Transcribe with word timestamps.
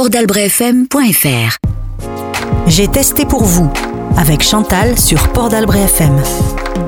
portalbrefm.fr. 0.00 1.58
J'ai 2.66 2.88
testé 2.88 3.26
pour 3.26 3.44
vous 3.44 3.70
avec 4.16 4.42
Chantal 4.42 4.98
sur 4.98 5.30
Port 5.34 5.50
d'Albret 5.50 5.82
FM. 5.82 6.16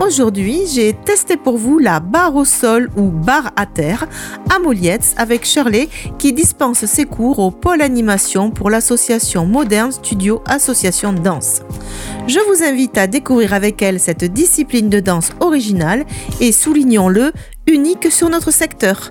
Aujourd'hui, 0.01 0.61
j'ai 0.75 0.95
testé 0.95 1.37
pour 1.37 1.59
vous 1.59 1.79
la 1.79 2.01
barre 2.01 2.35
au 2.35 2.47
sol 2.47 2.89
ou 2.97 3.11
barre 3.11 3.53
à 3.57 3.67
terre 3.67 4.07
à 4.49 4.59
Molietz 4.59 5.13
avec 5.19 5.45
Shirley 5.45 5.91
qui 6.19 6.33
dispense 6.33 6.87
ses 6.87 7.05
cours 7.05 7.39
au 7.39 7.51
pôle 7.51 7.83
animation 7.83 8.51
pour 8.51 8.71
l'association 8.71 9.45
Moderne 9.45 9.93
Studio 9.93 10.43
Association 10.47 11.13
de 11.13 11.19
Danse. 11.19 11.61
Je 12.27 12.39
vous 12.49 12.65
invite 12.65 12.97
à 12.97 13.07
découvrir 13.07 13.53
avec 13.53 13.83
elle 13.83 14.01
cette 14.01 14.25
discipline 14.25 14.89
de 14.89 15.01
danse 15.01 15.31
originale 15.41 16.07
et 16.41 16.51
soulignons-le, 16.51 17.33
unique 17.67 18.11
sur 18.11 18.29
notre 18.29 18.51
secteur. 18.51 19.11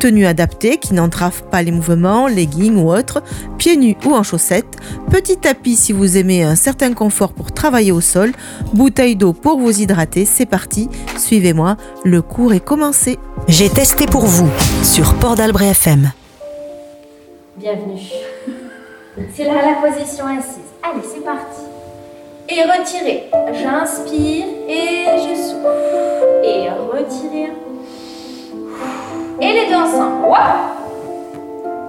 Tenue 0.00 0.26
adaptée 0.26 0.78
qui 0.78 0.94
n'entrave 0.94 1.44
pas 1.44 1.62
les 1.62 1.70
mouvements, 1.70 2.26
leggings 2.26 2.76
ou 2.76 2.92
autres, 2.92 3.22
pieds 3.58 3.76
nus 3.76 3.96
ou 4.04 4.14
en 4.14 4.22
chaussettes, 4.22 4.76
petit 5.10 5.36
tapis 5.36 5.76
si 5.76 5.92
vous 5.92 6.16
aimez 6.16 6.42
un 6.42 6.56
certain 6.56 6.92
confort 6.92 7.32
pour 7.32 7.52
travailler 7.52 7.92
au 7.92 8.00
sol, 8.00 8.32
bouteille 8.72 9.16
d'eau 9.16 9.32
pour 9.32 9.58
vous 9.58 9.80
hydrater, 9.80 10.24
c'est 10.24 10.46
parti, 10.46 10.88
suivez-moi, 11.16 11.76
le 12.04 12.22
cours 12.22 12.52
est 12.52 12.64
commencé. 12.64 13.18
J'ai 13.48 13.70
testé 13.70 14.06
pour 14.06 14.26
vous 14.26 14.48
sur 14.82 15.14
Port 15.14 15.36
d'Albret 15.36 15.68
FM. 15.68 16.10
Bienvenue. 17.56 18.00
C'est 19.36 19.44
là 19.44 19.54
la 19.54 19.88
position 19.88 20.26
assise. 20.26 20.58
Allez, 20.82 21.04
c'est 21.04 21.24
parti. 21.24 21.60
Et 22.48 22.62
retirez. 22.64 23.30
J'inspire 23.52 24.44
et 24.68 25.06
je 25.18 25.40
souffle. 25.40 26.03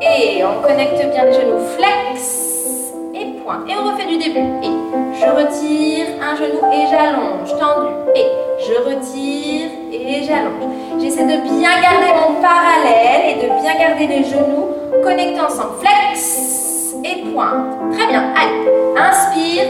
Et 0.01 0.43
on 0.43 0.61
connecte 0.61 0.97
bien 1.11 1.25
les 1.25 1.33
genoux. 1.33 1.59
Flex. 1.77 2.93
Et 3.13 3.25
point. 3.43 3.59
Et 3.67 3.73
on 3.75 3.91
refait 3.91 4.07
du 4.07 4.17
début. 4.17 4.39
Et 4.63 4.71
je 5.19 5.25
retire 5.25 6.07
un 6.21 6.35
genou 6.35 6.59
et 6.71 6.87
j'allonge. 6.89 7.49
Tendu. 7.59 7.91
Et 8.15 8.25
je 8.59 8.73
retire 8.89 9.69
et 9.91 10.23
j'allonge. 10.23 11.01
J'essaie 11.01 11.25
de 11.25 11.41
bien 11.41 11.81
garder 11.81 12.13
mon 12.21 12.41
parallèle 12.41 13.29
et 13.29 13.35
de 13.35 13.61
bien 13.61 13.75
garder 13.79 14.07
les 14.07 14.23
genoux 14.23 14.67
connectés 15.03 15.41
ensemble. 15.41 15.79
Flex 15.79 16.95
et 17.03 17.23
point. 17.31 17.65
Très 17.93 18.07
bien. 18.07 18.33
Allez. 18.35 18.69
Inspire. 18.97 19.63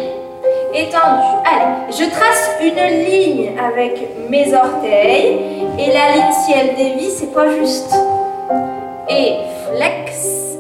Étendu. 0.74 1.28
Allez, 1.46 1.90
je 1.90 2.04
trace 2.10 2.52
une 2.62 3.06
ligne 3.06 3.54
avec 3.58 4.06
mes 4.30 4.54
orteils 4.54 5.40
et 5.80 5.88
la 5.88 6.12
ligne 6.12 6.34
si 6.34 6.52
elle 6.52 6.76
dévie, 6.76 7.10
c'est 7.10 7.34
pas 7.34 7.48
juste? 7.48 7.96
Et 9.10 9.36
flex 9.68 10.58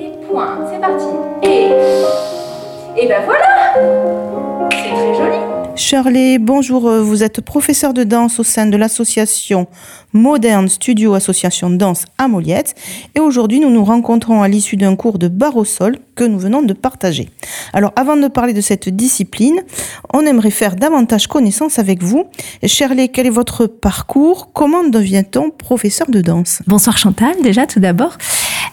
et 0.00 0.26
point. 0.30 0.58
C'est 0.70 0.80
parti. 0.80 1.06
Et 1.42 1.68
et 3.00 3.06
ben 3.06 3.22
voilà. 3.24 3.74
C'est 4.70 4.90
très 4.90 5.14
joli. 5.14 5.37
Shirley, 5.78 6.38
bonjour, 6.38 6.88
euh, 6.88 7.02
vous 7.02 7.22
êtes 7.22 7.40
professeur 7.40 7.94
de 7.94 8.02
danse 8.02 8.40
au 8.40 8.42
sein 8.42 8.66
de 8.66 8.76
l'association 8.76 9.68
Moderne 10.12 10.68
Studio 10.68 11.14
Association 11.14 11.70
Danse 11.70 12.04
à 12.18 12.26
Moliette 12.26 12.74
et 13.14 13.20
aujourd'hui 13.20 13.60
nous 13.60 13.70
nous 13.70 13.84
rencontrons 13.84 14.42
à 14.42 14.48
l'issue 14.48 14.76
d'un 14.76 14.96
cours 14.96 15.20
de 15.20 15.28
barre 15.28 15.56
au 15.56 15.64
sol 15.64 15.98
que 16.16 16.24
nous 16.24 16.38
venons 16.40 16.62
de 16.62 16.72
partager. 16.72 17.30
Alors 17.72 17.92
avant 17.94 18.16
de 18.16 18.26
parler 18.26 18.54
de 18.54 18.60
cette 18.60 18.88
discipline, 18.88 19.62
on 20.12 20.22
aimerait 20.26 20.50
faire 20.50 20.74
davantage 20.74 21.28
connaissance 21.28 21.78
avec 21.78 22.02
vous. 22.02 22.24
Shirley, 22.64 23.06
quel 23.06 23.28
est 23.28 23.30
votre 23.30 23.68
parcours? 23.68 24.50
Comment 24.52 24.82
devient-on 24.82 25.50
professeur 25.50 26.10
de 26.10 26.20
danse? 26.20 26.60
Bonsoir 26.66 26.98
Chantal, 26.98 27.36
déjà 27.44 27.66
tout 27.66 27.78
d'abord. 27.78 28.18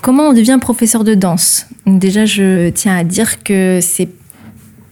Comment 0.01 0.29
on 0.29 0.33
devient 0.33 0.57
professeur 0.59 1.03
de 1.03 1.13
danse? 1.13 1.67
Déjà, 1.85 2.25
je 2.25 2.69
tiens 2.69 2.97
à 2.97 3.03
dire 3.03 3.43
que 3.43 3.79
c'est 3.79 4.09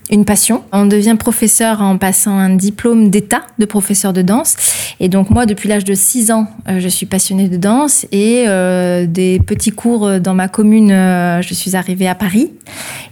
une 0.10 0.26
passion. 0.26 0.64
On 0.72 0.86
devient 0.86 1.16
professeur 1.18 1.82
en 1.82 1.98
passant 1.98 2.38
un 2.38 2.56
diplôme 2.56 3.10
d'état 3.10 3.42
de 3.58 3.66
professeur 3.66 4.14
de 4.14 4.22
danse. 4.22 4.56
Et 5.00 5.10
donc 5.10 5.30
moi, 5.30 5.46
depuis 5.46 5.70
l'âge 5.70 5.86
de 5.86 5.94
6 5.94 6.32
ans, 6.32 6.48
euh, 6.68 6.80
je 6.80 6.88
suis 6.88 7.06
passionnée 7.06 7.48
de 7.48 7.58
danse 7.58 8.06
et 8.12 8.46
euh, 8.48 9.06
des 9.08 9.40
petits 9.40 9.72
cours 9.72 10.20
dans 10.20 10.34
ma 10.34 10.48
commune, 10.48 10.92
euh, 10.92 11.42
je 11.42 11.54
suis 11.54 11.76
arrivée 11.76 12.08
à 12.08 12.16
Paris. 12.16 12.52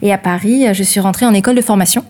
Et 0.02 0.12
à 0.12 0.18
Paris, 0.18 0.66
je 0.74 0.84
suis 0.84 1.00
rentrée 1.00 1.26
en 1.26 1.34
école 1.34 1.56
de 1.56 1.62
formation. 1.62 2.04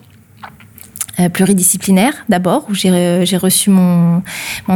euh, 1.19 1.29
pluridisciplinaire 1.29 2.13
d'abord, 2.29 2.65
où 2.69 2.73
j'ai 2.73 2.89
euh, 2.89 3.25
reçu 3.37 3.69
mon, 3.69 4.21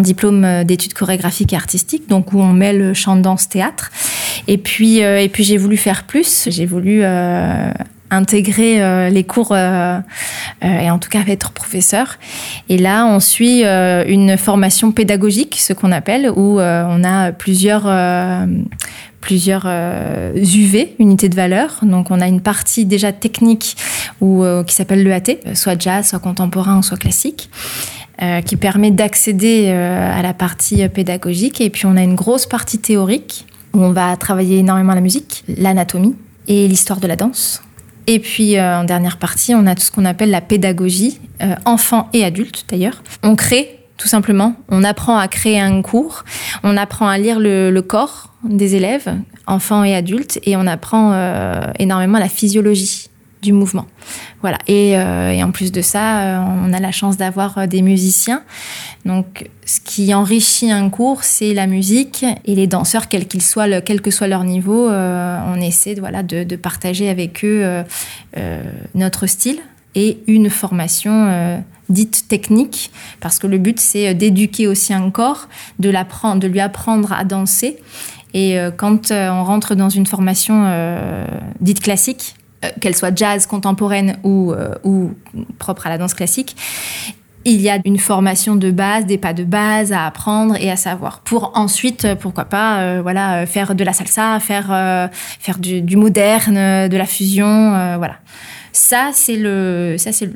diplôme 0.02 0.44
euh, 0.44 0.64
d'études 0.64 0.94
chorégraphiques 0.94 1.54
et 1.54 1.56
artistiques, 1.56 2.08
donc 2.10 2.34
où 2.34 2.42
on 2.42 2.54
mêle 2.54 2.94
chant, 2.94 3.16
danse, 3.16 3.50
théâtre. 3.50 3.92
Et 4.48 4.58
puis, 4.58 5.04
euh, 5.04 5.22
et 5.22 5.30
puis 5.30 5.44
j'ai 5.44 5.58
voulu 5.58 5.78
faire 5.78 6.04
plus. 6.04 6.48
J'ai 6.50 6.66
voulu 6.66 7.00
euh, 7.04 7.72
intégrer 8.12 8.82
euh, 8.82 9.10
les 9.10 9.24
cours 9.24 9.52
euh, 9.52 10.00
euh, 10.64 10.80
et 10.80 10.92
en 10.92 11.00
tout 11.00 11.10
cas 11.10 11.22
être 11.28 11.52
professeur. 11.52 12.18
Et 12.70 12.78
là, 12.78 13.06
on 13.06 13.20
suit 13.20 13.64
une 13.64 14.38
formation 14.38 14.92
pédagogique, 14.92 15.58
ce 15.60 15.74
qu'on 15.74 15.92
appelle, 15.92 16.30
où 16.30 16.60
on 16.60 17.04
a 17.04 17.32
plusieurs 17.32 17.90
plusieurs 19.22 19.66
UV, 20.36 20.96
unités 21.00 21.30
de 21.30 21.36
valeur. 21.36 21.80
Donc 21.82 22.12
on 22.12 22.22
a 22.22 22.28
une 22.28 22.42
partie 22.42 22.86
déjà 22.86 23.12
technique 23.12 23.76
euh, 24.22 24.64
qui 24.64 24.76
s'appelle 24.76 25.04
l'EAT, 25.04 25.56
soit 25.56 25.82
jazz, 25.82 26.10
soit 26.10 26.20
contemporain, 26.20 26.82
soit 26.82 26.98
classique. 26.98 27.50
qui 28.46 28.56
permet 28.56 28.92
d'accéder 28.92 29.70
à 29.72 30.22
la 30.22 30.34
partie 30.34 30.88
pédagogique. 30.88 31.60
Et 31.60 31.70
puis 31.70 31.86
on 31.86 31.98
a 31.98 32.04
une 32.04 32.16
grosse 32.16 32.46
partie 32.46 32.78
théorique 32.78 33.46
où 33.74 33.84
on 33.84 33.92
va 33.92 34.16
travailler 34.16 34.60
énormément 34.60 34.94
la 34.94 35.02
musique, 35.02 35.44
l'anatomie 35.48 36.16
et 36.48 36.68
l'histoire 36.68 37.00
de 37.00 37.08
la 37.08 37.16
danse. 37.16 37.65
Et 38.08 38.20
puis 38.20 38.58
euh, 38.58 38.80
en 38.80 38.84
dernière 38.84 39.18
partie, 39.18 39.56
on 39.56 39.66
a 39.66 39.76
tout 39.76 39.82
ce 39.82 39.92
qu'on 39.92 40.06
appelle 40.06 40.30
la 40.30 40.42
pédagogie, 40.42 41.20
euh, 41.42 41.56
enfants 41.66 42.10
et 42.14 42.24
adultes 42.24 42.66
d'ailleurs. 42.70 43.02
On 43.24 43.36
crée 43.36 43.80
tout 43.98 44.08
simplement, 44.10 44.56
on 44.68 44.84
apprend 44.84 45.18
à 45.18 45.28
créer 45.30 45.60
un 45.60 45.82
cours, 45.82 46.26
on 46.64 46.76
apprend 46.76 47.08
à 47.08 47.18
lire 47.18 47.40
le, 47.40 47.72
le 47.72 47.82
corps 47.82 48.34
des 48.44 48.76
élèves, 48.76 49.16
enfants 49.48 49.86
et 49.86 49.96
adultes, 49.96 50.38
et 50.44 50.58
on 50.58 50.68
apprend 50.68 51.14
euh, 51.14 51.62
énormément 51.80 52.20
la 52.20 52.28
physiologie 52.28 53.10
du 53.46 53.54
mouvement. 53.54 53.86
Voilà. 54.42 54.58
Et, 54.68 54.98
euh, 54.98 55.32
et 55.32 55.44
en 55.44 55.52
plus 55.52 55.72
de 55.72 55.82
ça, 55.82 56.20
euh, 56.20 56.40
on 56.66 56.74
a 56.74 56.80
la 56.80 56.92
chance 56.92 57.16
d'avoir 57.16 57.58
euh, 57.58 57.68
des 57.68 57.82
musiciens. 57.82 58.44
Donc, 59.06 59.50
ce 59.66 59.80
qui 59.80 60.14
enrichit 60.14 60.72
un 60.72 60.90
cours, 60.90 61.24
c'est 61.24 61.54
la 61.54 61.68
musique 61.68 62.26
et 62.46 62.56
les 62.56 62.68
danseurs, 62.68 63.08
quels 63.08 63.28
qu'ils 63.28 63.44
soient, 63.44 63.82
quel 63.82 64.02
que 64.02 64.12
soit 64.12 64.28
leur 64.28 64.44
niveau, 64.44 64.90
on 64.90 65.62
essaie 65.62 65.96
voilà, 65.96 66.24
de, 66.24 66.56
partager 66.56 67.10
avec 67.10 67.46
eux 67.46 67.84
notre 68.96 69.28
style 69.28 69.60
et 69.94 70.20
une 70.28 70.50
formation 70.50 71.64
dite 71.90 72.28
technique, 72.28 72.92
parce 73.20 73.38
que 73.38 73.46
le 73.46 73.60
but 73.60 73.80
c'est 73.80 74.16
d'éduquer 74.16 74.66
aussi 74.68 74.94
un 74.94 75.12
corps, 75.12 75.50
de 75.78 75.90
l'apprendre, 75.90 76.40
de 76.40 76.48
lui 76.48 76.60
apprendre 76.60 77.14
à 77.14 77.24
danser. 77.24 77.78
Et 78.34 78.58
quand 78.78 79.12
on 79.12 79.44
rentre 79.44 79.76
dans 79.76 79.90
une 79.90 80.08
formation 80.08 80.66
dite 81.60 81.82
classique, 81.82 82.36
qu'elle 82.80 82.96
soit 82.96 83.16
jazz, 83.16 83.46
contemporaine 83.46 84.18
ou, 84.24 84.52
euh, 84.52 84.76
ou 84.84 85.12
propre 85.58 85.88
à 85.88 85.90
la 85.90 85.98
danse 85.98 86.14
classique, 86.14 86.56
il 87.46 87.62
y 87.62 87.70
a 87.70 87.78
une 87.86 88.00
formation 88.00 88.56
de 88.56 88.72
base, 88.72 89.06
des 89.06 89.20
pas 89.20 89.34
de 89.34 89.44
base 89.44 89.94
à 89.94 90.08
apprendre 90.08 90.56
et 90.60 90.72
à 90.72 90.76
savoir. 90.76 91.20
Pour 91.20 91.52
ensuite, 91.56 92.04
euh, 92.06 92.16
pourquoi 92.16 92.46
pas, 92.46 92.80
euh, 92.80 93.02
voilà, 93.04 93.44
euh, 93.44 93.46
faire 93.46 93.76
de 93.76 93.84
la 93.84 93.94
salsa, 93.94 94.40
faire, 94.40 94.70
euh, 94.72 95.08
faire 95.40 95.60
du, 95.60 95.96
moderne, 95.96 96.58
euh, 96.58 96.88
de 96.88 96.98
la 96.98 97.06
fusion, 97.06 97.46
euh, 97.46 97.98
voilà. 97.98 98.16
Ça, 98.74 99.12
c'est 99.14 99.38
le, 99.38 99.96
ça, 99.98 100.12
c'est 100.12 100.30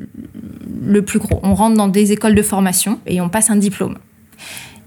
le 0.82 1.02
plus 1.02 1.18
gros. 1.18 1.40
On 1.42 1.54
rentre 1.54 1.76
dans 1.76 1.88
des 1.88 2.12
écoles 2.12 2.34
de 2.34 2.42
formation 2.42 2.98
et 3.06 3.20
on 3.20 3.28
passe 3.28 3.50
un 3.50 3.56
diplôme. 3.56 3.98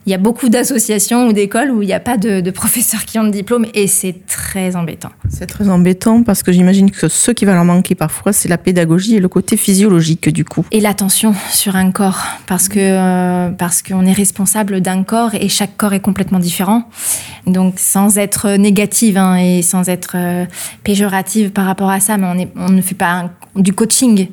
Il 0.06 0.12
y 0.12 0.14
a 0.14 0.18
beaucoup 0.18 0.50
d'associations 0.50 1.28
ou 1.28 1.34
d'écoles 1.34 1.72
où 1.72 1.82
il 1.82 1.86
n'y 1.86 1.94
a 1.94 2.00
pas 2.02 2.18
de, 2.18 2.42
de 2.42 2.52
professeurs 2.52 3.06
qui 3.06 3.18
ont 3.20 3.24
de 3.24 3.30
diplôme 3.30 3.66
et 3.74 3.88
c'est 3.88 4.26
très 4.28 4.76
embêtant. 4.76 5.12
C'est 5.30 5.46
très 5.48 5.70
embêtant 5.70 6.24
parce 6.24 6.44
que 6.44 6.52
j'imagine 6.52 6.92
que 6.92 7.08
ce 7.08 7.32
qui 7.32 7.46
va 7.46 7.54
leur 7.54 7.64
manquer 7.64 7.96
parfois, 7.96 8.34
c'est 8.34 8.50
la 8.50 8.58
pédagogie 8.58 9.16
et 9.16 9.20
le 9.22 9.30
côté 9.30 9.56
physiologique 9.56 10.28
du 10.28 10.44
coup. 10.44 10.66
Et 10.72 10.82
l'attention 10.82 11.34
sur 11.52 11.78
un 11.78 11.92
corps, 11.92 12.20
parce 12.48 12.68
que 12.68 12.80
euh, 12.80 13.50
parce 13.52 13.82
qu'on 13.82 14.06
est 14.06 14.12
responsable 14.14 14.82
d'un 14.82 15.04
corps 15.04 15.36
et 15.36 15.48
chaque 15.48 15.78
corps 15.78 15.94
est 15.94 16.02
complètement 16.02 16.40
différent. 16.40 16.84
Donc 17.48 17.76
sans 17.78 18.18
être 18.18 18.50
négative 18.58 19.18
hein, 19.18 19.38
et 19.38 19.62
sans 19.62 19.88
être 19.88 20.14
euh, 20.16 20.46
péjorative 20.84 21.52
par 21.52 21.66
rapport 21.66 21.90
à 21.90 22.02
ça, 22.02 22.18
mais 22.18 22.28
on, 22.28 22.38
est, 22.40 22.50
on 22.58 22.70
ne 22.74 22.82
fait 22.82 22.96
pas 22.96 23.12
un- 23.12 23.32
du 23.62 23.72
coaching. 23.72 24.28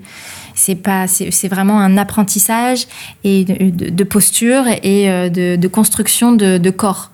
C'est 0.60 0.74
pas, 0.74 1.06
c'est 1.06 1.48
vraiment 1.48 1.80
un 1.80 1.96
apprentissage 1.96 2.86
et 3.24 3.46
de, 3.46 4.04
posture 4.04 4.64
et 4.82 5.10
euh, 5.10 5.30
de, 5.30 5.68
construction 5.68 6.32
de, 6.32 6.70
corps. 6.70 7.10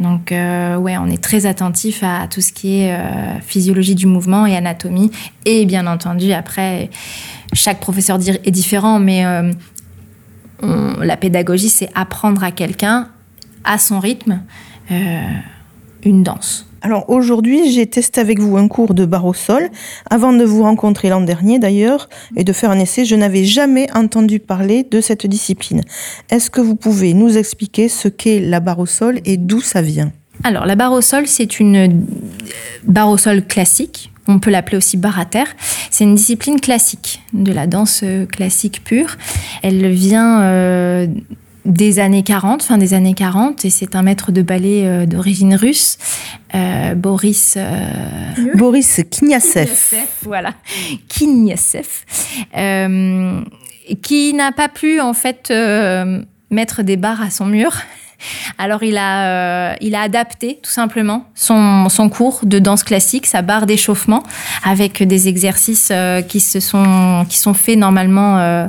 Donc 0.00 0.32
euh, 0.32 0.76
ouais, 0.76 0.96
on 0.98 1.06
est 1.06 1.22
très 1.22 1.46
attentif 1.46 2.02
à 2.02 2.26
tout 2.26 2.40
ce 2.40 2.52
qui 2.52 2.80
est 2.80 2.92
euh, 2.92 3.38
physiologie 3.40 3.94
du 3.94 4.06
mouvement 4.06 4.46
et 4.46 4.56
anatomie. 4.56 5.12
Et 5.44 5.64
bien 5.64 5.86
entendu, 5.86 6.32
après, 6.32 6.90
chaque 7.52 7.78
professeur 7.78 8.18
est 8.26 8.50
différent, 8.50 8.98
mais 8.98 9.24
euh, 9.24 9.52
la 11.00 11.16
pédagogie, 11.16 11.68
c'est 11.68 11.90
apprendre 11.94 12.42
à 12.42 12.50
quelqu'un, 12.50 13.10
à 13.62 13.78
son 13.78 14.00
rythme, 14.00 14.42
une 14.90 16.24
danse. 16.24 16.67
Alors 16.80 17.10
aujourd'hui, 17.10 17.72
j'ai 17.72 17.86
testé 17.86 18.20
avec 18.20 18.38
vous 18.38 18.56
un 18.56 18.68
cours 18.68 18.94
de 18.94 19.04
barre 19.04 19.26
au 19.26 19.34
sol. 19.34 19.68
Avant 20.10 20.32
de 20.32 20.44
vous 20.44 20.62
rencontrer 20.62 21.08
l'an 21.08 21.20
dernier 21.20 21.58
d'ailleurs 21.58 22.08
et 22.36 22.44
de 22.44 22.52
faire 22.52 22.70
un 22.70 22.78
essai, 22.78 23.04
je 23.04 23.16
n'avais 23.16 23.44
jamais 23.44 23.88
entendu 23.94 24.38
parler 24.38 24.84
de 24.84 25.00
cette 25.00 25.26
discipline. 25.26 25.82
Est-ce 26.30 26.50
que 26.50 26.60
vous 26.60 26.76
pouvez 26.76 27.14
nous 27.14 27.36
expliquer 27.36 27.88
ce 27.88 28.08
qu'est 28.08 28.40
la 28.40 28.60
barre 28.60 28.78
au 28.78 28.86
sol 28.86 29.20
et 29.24 29.36
d'où 29.36 29.60
ça 29.60 29.82
vient? 29.82 30.12
Alors 30.44 30.66
la 30.66 30.76
barre 30.76 30.92
au 30.92 31.00
sol, 31.00 31.26
c'est 31.26 31.58
une 31.58 31.76
euh, 31.76 31.88
barre 32.84 33.10
au 33.10 33.16
sol 33.16 33.44
classique. 33.44 34.12
On 34.28 34.38
peut 34.38 34.50
l'appeler 34.50 34.76
aussi 34.76 34.96
barre 34.96 35.18
à 35.18 35.24
terre. 35.24 35.48
C'est 35.90 36.04
une 36.04 36.14
discipline 36.14 36.60
classique, 36.60 37.22
de 37.32 37.50
la 37.50 37.66
danse 37.66 38.02
euh, 38.04 38.26
classique 38.26 38.84
pure. 38.84 39.16
Elle 39.62 39.90
vient 39.90 40.42
euh, 40.42 41.06
des 41.68 41.98
années 41.98 42.22
40, 42.22 42.62
fin 42.62 42.78
des 42.78 42.94
années 42.94 43.14
40, 43.14 43.64
et 43.64 43.70
c'est 43.70 43.94
un 43.94 44.02
maître 44.02 44.32
de 44.32 44.42
ballet 44.42 44.86
euh, 44.86 45.06
d'origine 45.06 45.54
russe, 45.54 45.98
euh, 46.54 46.94
Boris. 46.94 47.54
euh, 47.56 47.90
Boris 48.54 49.00
Knyasev. 49.10 49.70
voilà, 50.22 50.54
Knyasev, 51.08 51.86
euh, 52.56 53.40
qui 54.02 54.32
n'a 54.32 54.50
pas 54.52 54.68
pu 54.68 55.00
en 55.00 55.12
fait 55.12 55.52
mettre 56.50 56.82
des 56.82 56.96
barres 56.96 57.22
à 57.22 57.30
son 57.30 57.46
mur. 57.46 57.72
Alors 58.58 58.82
il 58.82 58.96
a, 58.96 59.72
euh, 59.72 59.74
il 59.80 59.94
a 59.94 60.00
adapté 60.00 60.58
tout 60.62 60.70
simplement 60.70 61.26
son, 61.34 61.88
son 61.88 62.08
cours 62.08 62.40
de 62.42 62.58
danse 62.58 62.82
classique, 62.82 63.26
sa 63.26 63.42
barre 63.42 63.66
d'échauffement, 63.66 64.22
avec 64.64 65.02
des 65.02 65.28
exercices 65.28 65.90
euh, 65.92 66.22
qui 66.22 66.40
se 66.40 66.60
sont, 66.60 67.24
qui 67.28 67.38
sont 67.38 67.54
faits 67.54 67.78
normalement 67.78 68.38
euh, 68.38 68.66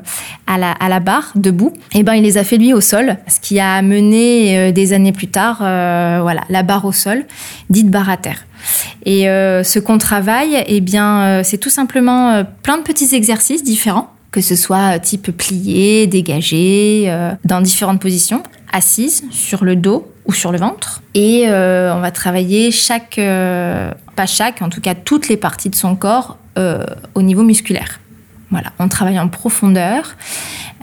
à, 0.48 0.58
la, 0.58 0.72
à 0.72 0.90
la 0.90 1.00
barre, 1.00 1.32
debout. 1.36 1.74
Et 1.94 2.04
ben 2.04 2.14
il 2.14 2.24
les 2.24 2.38
a 2.38 2.44
fait 2.44 2.58
lui 2.58 2.74
au 2.74 2.82
sol, 2.82 3.18
ce 3.28 3.40
qui 3.40 3.60
a 3.60 3.74
amené 3.74 4.72
des 4.72 4.94
années 4.94 5.12
plus 5.12 5.28
tard, 5.28 5.58
voilà, 5.60 6.42
la 6.50 6.64
barre 6.64 6.86
au 6.86 6.92
sol, 6.92 7.26
dite 7.70 7.90
barre 7.90 8.10
à 8.10 8.18
terre. 8.18 8.46
Et 9.06 9.24
ce 9.24 9.80
qu'on 9.80 9.98
travaille, 9.98 10.64
eh 10.68 10.82
bien, 10.82 11.44
c'est 11.44 11.58
tout 11.58 11.70
simplement 11.70 12.44
plein 12.64 12.78
de 12.78 12.84
petits 12.84 13.16
exercices 13.16 13.64
différents, 13.64 14.10
que 14.32 14.42
ce 14.42 14.56
soit 14.56 15.00
type 15.00 15.36
plié, 15.36 16.08
dégagé, 16.08 17.12
dans 17.46 17.62
différentes 17.62 18.02
positions, 18.02 18.44
assise, 18.72 19.24
sur 19.32 19.64
le 19.64 19.76
dos 19.76 20.12
ou 20.26 20.34
sur 20.34 20.52
le 20.52 20.58
ventre. 20.58 21.02
Et 21.14 21.48
euh, 21.48 21.94
on 21.96 22.00
va 22.00 22.12
travailler 22.12 22.72
chaque, 22.72 23.18
euh, 23.18 23.92
pas 24.16 24.26
chaque, 24.26 24.62
en 24.62 24.70
tout 24.70 24.82
cas 24.82 24.96
toutes 24.96 25.28
les 25.28 25.38
parties 25.38 25.70
de 25.70 25.76
son 25.76 25.96
corps 25.96 26.38
euh, 26.58 26.84
au 27.16 27.22
niveau 27.22 27.44
musculaire. 27.44 28.00
Voilà, 28.52 28.72
on 28.80 28.88
travaille 28.88 29.20
en 29.20 29.28
profondeur. 29.28 30.16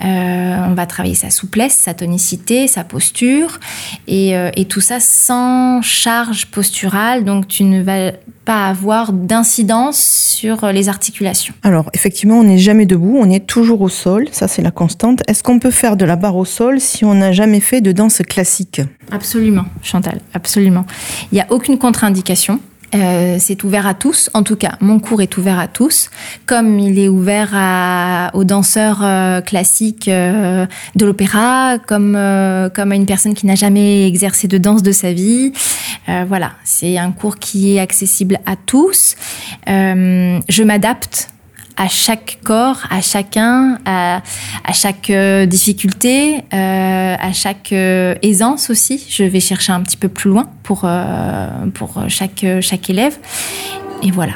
Euh, 0.03 0.57
on 0.67 0.73
va 0.73 0.85
travailler 0.85 1.15
sa 1.15 1.29
souplesse, 1.29 1.73
sa 1.73 1.93
tonicité, 1.93 2.67
sa 2.67 2.83
posture, 2.83 3.59
et, 4.07 4.37
euh, 4.37 4.51
et 4.55 4.65
tout 4.65 4.79
ça 4.79 4.99
sans 4.99 5.81
charge 5.81 6.45
posturale. 6.47 7.25
Donc, 7.25 7.47
tu 7.47 7.63
ne 7.63 7.81
vas 7.81 8.11
pas 8.45 8.67
avoir 8.67 9.11
d'incidence 9.11 9.97
sur 9.99 10.67
les 10.67 10.87
articulations. 10.87 11.53
Alors, 11.63 11.89
effectivement, 11.93 12.39
on 12.39 12.43
n'est 12.43 12.57
jamais 12.57 12.85
debout, 12.85 13.17
on 13.19 13.29
est 13.29 13.45
toujours 13.45 13.81
au 13.81 13.89
sol, 13.89 14.27
ça 14.31 14.47
c'est 14.47 14.61
la 14.61 14.71
constante. 14.71 15.21
Est-ce 15.27 15.43
qu'on 15.43 15.59
peut 15.59 15.71
faire 15.71 15.97
de 15.97 16.05
la 16.05 16.15
barre 16.15 16.37
au 16.37 16.45
sol 16.45 16.79
si 16.79 17.03
on 17.03 17.15
n'a 17.15 17.31
jamais 17.31 17.59
fait 17.59 17.81
de 17.81 17.91
danse 17.91 18.21
classique? 18.27 18.81
Absolument, 19.11 19.65
Chantal, 19.81 20.21
absolument. 20.33 20.85
Il 21.31 21.35
n'y 21.35 21.41
a 21.41 21.47
aucune 21.49 21.77
contre-indication. 21.77 22.59
Euh, 22.95 23.35
c'est 23.39 23.63
ouvert 23.63 23.85
à 23.85 23.93
tous. 23.93 24.29
En 24.33 24.43
tout 24.43 24.55
cas, 24.55 24.77
mon 24.79 24.99
cours 24.99 25.21
est 25.21 25.37
ouvert 25.37 25.59
à 25.59 25.67
tous, 25.67 26.09
comme 26.45 26.79
il 26.79 26.97
est 26.99 27.09
ouvert 27.09 27.49
à, 27.53 28.31
aux 28.33 28.45
danseurs 28.45 28.99
euh, 29.03 29.41
classiques 29.41 30.07
euh, 30.07 30.65
de 30.95 31.05
l'opéra, 31.05 31.79
comme 31.85 32.15
euh, 32.15 32.69
comme 32.69 32.91
à 32.91 32.95
une 32.95 33.05
personne 33.05 33.33
qui 33.33 33.45
n'a 33.45 33.55
jamais 33.55 34.07
exercé 34.07 34.47
de 34.47 34.57
danse 34.57 34.83
de 34.83 34.91
sa 34.93 35.11
vie. 35.11 35.51
Euh, 36.07 36.23
voilà, 36.27 36.51
c'est 36.63 36.97
un 36.97 37.11
cours 37.11 37.37
qui 37.37 37.75
est 37.75 37.79
accessible 37.79 38.39
à 38.45 38.55
tous. 38.55 39.15
Euh, 39.67 40.39
je 40.47 40.63
m'adapte 40.63 41.29
à 41.77 41.87
chaque 41.87 42.39
corps, 42.43 42.79
à 42.89 43.01
chacun, 43.01 43.77
à, 43.85 44.23
à 44.63 44.73
chaque 44.73 45.11
euh, 45.11 45.45
difficulté, 45.45 46.43
euh, 46.53 47.15
à 47.19 47.33
chaque 47.33 47.71
euh, 47.71 48.15
aisance 48.23 48.69
aussi. 48.69 49.05
Je 49.09 49.23
vais 49.23 49.39
chercher 49.39 49.73
un 49.73 49.81
petit 49.81 49.97
peu 49.97 50.07
plus 50.07 50.31
loin 50.31 50.49
pour, 50.67 50.81
euh, 50.83 51.47
pour 51.73 52.03
chaque, 52.09 52.45
chaque 52.59 52.89
élève. 52.89 53.17
Et 54.03 54.11
voilà. 54.11 54.33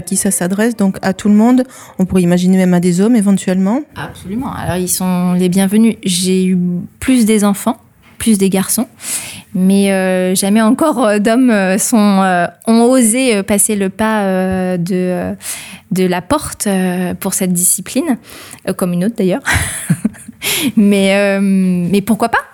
À 0.00 0.02
qui 0.02 0.16
ça 0.16 0.30
s'adresse 0.30 0.76
Donc 0.76 0.96
à 1.02 1.12
tout 1.12 1.28
le 1.28 1.34
monde. 1.34 1.64
On 1.98 2.06
pourrait 2.06 2.22
imaginer 2.22 2.56
même 2.56 2.72
à 2.72 2.80
des 2.80 3.02
hommes 3.02 3.16
éventuellement. 3.16 3.82
Absolument. 3.96 4.50
Alors, 4.50 4.76
ils 4.76 4.88
sont 4.88 5.34
les 5.34 5.50
bienvenus. 5.50 5.96
J'ai 6.04 6.46
eu 6.46 6.58
plus 7.00 7.26
des 7.26 7.44
enfants, 7.44 7.76
plus 8.16 8.38
des 8.38 8.48
garçons, 8.48 8.88
mais 9.54 9.92
euh, 9.92 10.34
jamais 10.34 10.62
encore 10.62 11.04
euh, 11.04 11.18
d'hommes 11.18 11.50
euh, 11.50 12.46
ont 12.66 12.82
osé 12.84 13.42
passer 13.42 13.76
le 13.76 13.90
pas 13.90 14.78
de, 14.78 15.34
de 15.90 16.04
la 16.06 16.22
porte 16.22 16.66
pour 17.20 17.34
cette 17.34 17.52
discipline, 17.52 18.16
comme 18.78 18.94
une 18.94 19.04
autre 19.04 19.16
d'ailleurs. 19.18 19.42
mais, 20.78 21.38
mais 21.40 22.00
pourquoi 22.00 22.30
pas? 22.30 22.49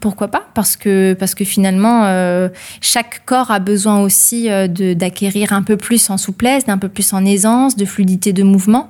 Pourquoi 0.00 0.28
pas 0.28 0.42
Parce 0.54 0.76
que, 0.76 1.12
parce 1.14 1.34
que 1.34 1.44
finalement, 1.44 2.04
euh, 2.04 2.48
chaque 2.80 3.24
corps 3.26 3.50
a 3.50 3.58
besoin 3.58 4.00
aussi 4.00 4.50
euh, 4.50 4.66
de- 4.66 4.94
d'acquérir 4.94 5.52
un 5.52 5.62
peu 5.62 5.76
plus 5.76 6.10
en 6.10 6.16
souplesse, 6.16 6.64
d'un 6.66 6.78
peu 6.78 6.88
plus 6.88 7.12
en 7.12 7.24
aisance, 7.24 7.76
de 7.76 7.84
fluidité 7.84 8.32
de 8.32 8.42
mouvement. 8.42 8.88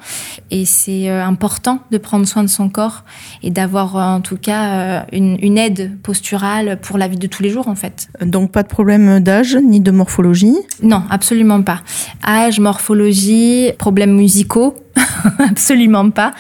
Et 0.51 0.65
c'est 0.65 1.11
euh, 1.11 1.25
important 1.25 1.81
de 1.91 1.99
prendre 1.99 2.27
soin 2.27 2.43
de 2.43 2.49
son 2.49 2.69
corps 2.69 3.05
et 3.43 3.51
d'avoir 3.51 3.97
en 3.97 4.21
tout 4.21 4.37
cas 4.37 5.05
une, 5.13 5.39
une 5.43 5.59
aide 5.59 5.99
posturale 6.03 6.79
pour 6.81 6.97
la 6.99 7.09
vie 7.09 7.19
de 7.19 7.27
tous 7.27 7.43
les 7.43 7.51
jours 7.51 7.69
en 7.69 7.75
fait. 7.75 8.09
Donc 8.23 8.53
pas 8.53 8.63
de 8.63 8.69
problème 8.69 9.21
d'âge 9.21 9.57
ni 9.57 9.81
de 9.81 9.91
morphologie? 9.91 10.57
Non, 10.83 11.03
absolument 11.11 11.63
pas. 11.63 11.81
Âge, 12.27 12.61
morphologie, 12.61 13.73
problèmes 13.79 14.15
musicaux, 14.15 14.75
absolument 15.39 16.11
pas. 16.11 16.33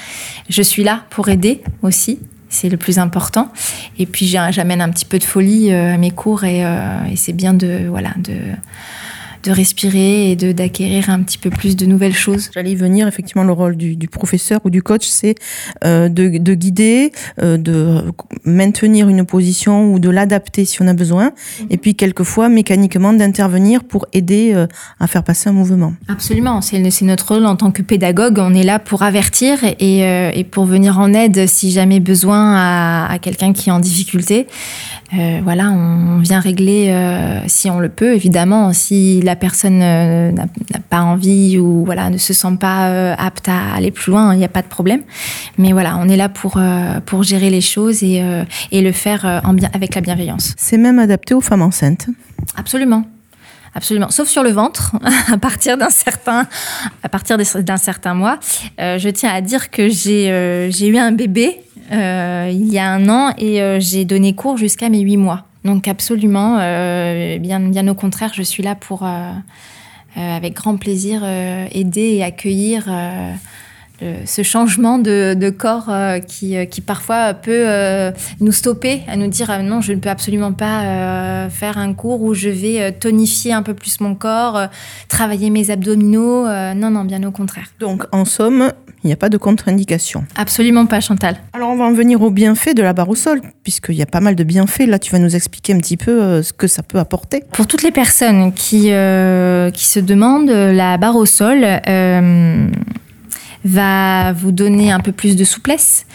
Je 0.48 0.62
suis 0.62 0.84
là 0.84 1.04
pour 1.10 1.28
aider 1.28 1.62
aussi. 1.82 2.18
C'est 2.50 2.68
le 2.68 2.76
plus 2.76 2.98
important. 2.98 3.50
Et 3.98 4.06
puis 4.06 4.26
j'amène 4.26 4.80
un 4.82 4.90
petit 4.90 5.04
peu 5.04 5.18
de 5.18 5.24
folie 5.24 5.72
euh, 5.72 5.94
à 5.94 5.96
mes 5.96 6.10
cours 6.10 6.44
et, 6.44 6.64
euh, 6.64 7.04
et 7.10 7.16
c'est 7.16 7.32
bien 7.32 7.54
de 7.54 7.86
voilà 7.88 8.10
de 8.18 8.34
de 9.42 9.50
respirer 9.50 10.30
et 10.30 10.36
de 10.36 10.52
d'acquérir 10.52 11.10
un 11.10 11.22
petit 11.22 11.38
peu 11.38 11.50
plus 11.50 11.76
de 11.76 11.86
nouvelles 11.86 12.14
choses. 12.14 12.50
J'allais 12.54 12.72
y 12.72 12.76
venir, 12.76 13.08
effectivement, 13.08 13.44
le 13.44 13.52
rôle 13.52 13.76
du, 13.76 13.96
du 13.96 14.08
professeur 14.08 14.60
ou 14.64 14.70
du 14.70 14.82
coach, 14.82 15.06
c'est 15.06 15.34
euh, 15.84 16.08
de, 16.08 16.38
de 16.38 16.54
guider, 16.54 17.12
euh, 17.42 17.56
de 17.56 18.02
maintenir 18.44 19.08
une 19.08 19.24
position 19.24 19.92
ou 19.92 19.98
de 19.98 20.10
l'adapter 20.10 20.64
si 20.64 20.82
on 20.82 20.86
a 20.86 20.94
besoin, 20.94 21.32
et 21.70 21.76
puis 21.76 21.94
quelquefois, 21.94 22.48
mécaniquement, 22.48 23.12
d'intervenir 23.12 23.84
pour 23.84 24.06
aider 24.12 24.52
euh, 24.54 24.66
à 24.98 25.06
faire 25.06 25.22
passer 25.22 25.48
un 25.48 25.52
mouvement. 25.52 25.94
Absolument, 26.08 26.60
c'est 26.60 26.80
notre 27.02 27.34
rôle 27.34 27.46
en 27.46 27.56
tant 27.56 27.70
que 27.70 27.82
pédagogue. 27.82 28.38
On 28.38 28.54
est 28.54 28.62
là 28.64 28.78
pour 28.78 29.02
avertir 29.02 29.58
et, 29.64 30.00
et 30.00 30.44
pour 30.44 30.64
venir 30.64 30.98
en 30.98 31.12
aide 31.14 31.46
si 31.46 31.70
jamais 31.70 32.00
besoin 32.00 32.54
à, 32.54 33.12
à 33.12 33.18
quelqu'un 33.18 33.52
qui 33.52 33.68
est 33.68 33.72
en 33.72 33.80
difficulté. 33.80 34.46
Voilà, 35.42 35.70
on 35.70 36.18
vient 36.18 36.40
régler 36.40 36.94
si 37.46 37.70
on 37.70 37.80
le 37.80 37.88
peut, 37.88 38.14
évidemment. 38.14 38.72
Si 38.72 39.20
la 39.30 39.36
personne 39.36 39.80
euh, 39.80 40.32
n'a 40.32 40.46
pas 40.88 41.02
envie 41.02 41.56
ou 41.56 41.84
voilà 41.84 42.10
ne 42.10 42.18
se 42.18 42.32
sent 42.32 42.56
pas 42.58 42.88
euh, 42.88 43.14
apte 43.16 43.48
à 43.48 43.74
aller 43.76 43.92
plus 43.92 44.10
loin, 44.10 44.34
il 44.34 44.38
n'y 44.38 44.44
a 44.44 44.48
pas 44.48 44.62
de 44.62 44.66
problème. 44.66 45.02
Mais 45.56 45.70
voilà, 45.72 45.96
on 45.98 46.08
est 46.08 46.16
là 46.16 46.28
pour 46.28 46.56
euh, 46.56 46.98
pour 47.06 47.22
gérer 47.22 47.48
les 47.48 47.60
choses 47.60 48.02
et, 48.02 48.24
et 48.72 48.82
le 48.82 48.90
faire 48.90 49.40
en 49.44 49.52
bien 49.52 49.70
avec 49.72 49.94
la 49.94 50.00
bienveillance. 50.00 50.54
C'est 50.56 50.78
même 50.78 50.98
adapté 50.98 51.32
aux 51.32 51.40
femmes 51.40 51.62
enceintes. 51.62 52.06
Absolument. 52.56 53.04
Absolument, 53.72 54.10
sauf 54.10 54.28
sur 54.28 54.42
le 54.42 54.50
ventre, 54.50 54.96
à 55.32 55.38
partir 55.38 55.78
d'un 55.78 55.90
certain, 55.90 56.48
à 57.04 57.08
partir 57.08 57.38
d'un 57.38 57.76
certain 57.76 58.14
mois. 58.14 58.40
Je 58.78 59.08
tiens 59.10 59.30
à 59.32 59.40
dire 59.40 59.70
que 59.70 59.88
j'ai 59.88 60.68
j'ai 60.72 60.88
eu 60.88 60.98
un 60.98 61.12
bébé 61.12 61.60
il 61.92 62.66
y 62.66 62.78
a 62.80 62.88
un 62.90 63.08
an 63.08 63.32
et 63.38 63.78
j'ai 63.78 64.04
donné 64.04 64.34
cours 64.34 64.56
jusqu'à 64.56 64.88
mes 64.88 65.00
huit 65.00 65.18
mois. 65.18 65.49
Donc 65.64 65.88
absolument, 65.88 66.58
euh, 66.58 67.38
bien, 67.38 67.88
au 67.88 67.94
contraire, 67.94 68.32
je 68.34 68.42
suis 68.42 68.62
là 68.62 68.74
pour, 68.74 69.04
euh, 69.04 69.32
euh, 70.16 70.36
avec 70.36 70.54
grand 70.54 70.76
plaisir, 70.76 71.22
aider 71.24 72.14
et 72.16 72.24
accueillir 72.24 72.88
ce 74.24 74.42
changement 74.42 74.98
de, 74.98 75.34
de 75.34 75.50
corps 75.50 75.88
euh, 75.88 76.18
qui, 76.20 76.56
euh, 76.56 76.64
qui 76.64 76.80
parfois 76.80 77.34
peut 77.34 77.64
euh, 77.68 78.10
nous 78.40 78.52
stopper, 78.52 79.02
à 79.08 79.16
nous 79.16 79.28
dire 79.28 79.50
euh, 79.50 79.62
non, 79.62 79.80
je 79.80 79.92
ne 79.92 79.98
peux 79.98 80.08
absolument 80.08 80.52
pas 80.52 80.82
euh, 80.82 81.50
faire 81.50 81.78
un 81.78 81.92
cours 81.94 82.22
où 82.22 82.34
je 82.34 82.48
vais 82.48 82.80
euh, 82.80 82.90
tonifier 82.98 83.52
un 83.52 83.62
peu 83.62 83.74
plus 83.74 84.00
mon 84.00 84.14
corps, 84.14 84.56
euh, 84.56 84.66
travailler 85.08 85.50
mes 85.50 85.70
abdominaux. 85.70 86.46
euh, 86.46 86.74
non, 86.74 86.90
non, 86.90 87.04
bien 87.04 87.22
au 87.24 87.30
contraire. 87.30 87.66
Donc, 87.78 88.04
en 88.12 88.24
somme, 88.24 88.72
il 89.02 89.06
n'y 89.06 89.12
a 89.12 89.16
pas 89.16 89.28
de 89.28 89.36
contre-indication. 89.38 90.24
Absolument 90.36 90.86
pas, 90.86 91.00
Chantal. 91.00 91.36
Alors, 91.52 91.70
on 91.70 91.76
va 91.76 91.84
en 91.84 91.92
venir 91.92 92.20
aux 92.22 92.30
bienfaits 92.30 92.74
de 92.74 92.82
la 92.82 92.92
barre 92.92 93.08
au 93.08 93.14
sol, 93.14 93.40
puisqu'il 93.62 93.94
y 93.94 94.02
a 94.02 94.06
pas 94.06 94.20
mal 94.20 94.34
de 94.34 94.44
bienfaits. 94.44 94.86
Là, 94.86 94.98
tu 94.98 95.10
vas 95.12 95.18
nous 95.18 95.34
expliquer 95.36 95.72
un 95.74 95.78
petit 95.78 95.96
peu 95.96 96.22
euh, 96.22 96.42
ce 96.42 96.52
que 96.52 96.66
ça 96.66 96.82
peut 96.82 96.98
apporter. 96.98 97.42
Pour 97.52 97.66
toutes 97.66 97.82
les 97.82 97.92
personnes 97.92 98.52
qui, 98.52 98.92
euh, 98.92 99.70
qui 99.70 99.86
se 99.86 100.00
demandent, 100.00 100.50
la 100.50 100.96
barre 100.98 101.16
au 101.16 101.26
sol 101.26 101.64
euh, 101.64 102.66
va 103.64 104.32
vous 104.32 104.52
donner 104.52 104.90
un 104.92 105.00
peu 105.00 105.12
plus 105.12 105.36
de 105.36 105.44
souplesse, 105.44 106.06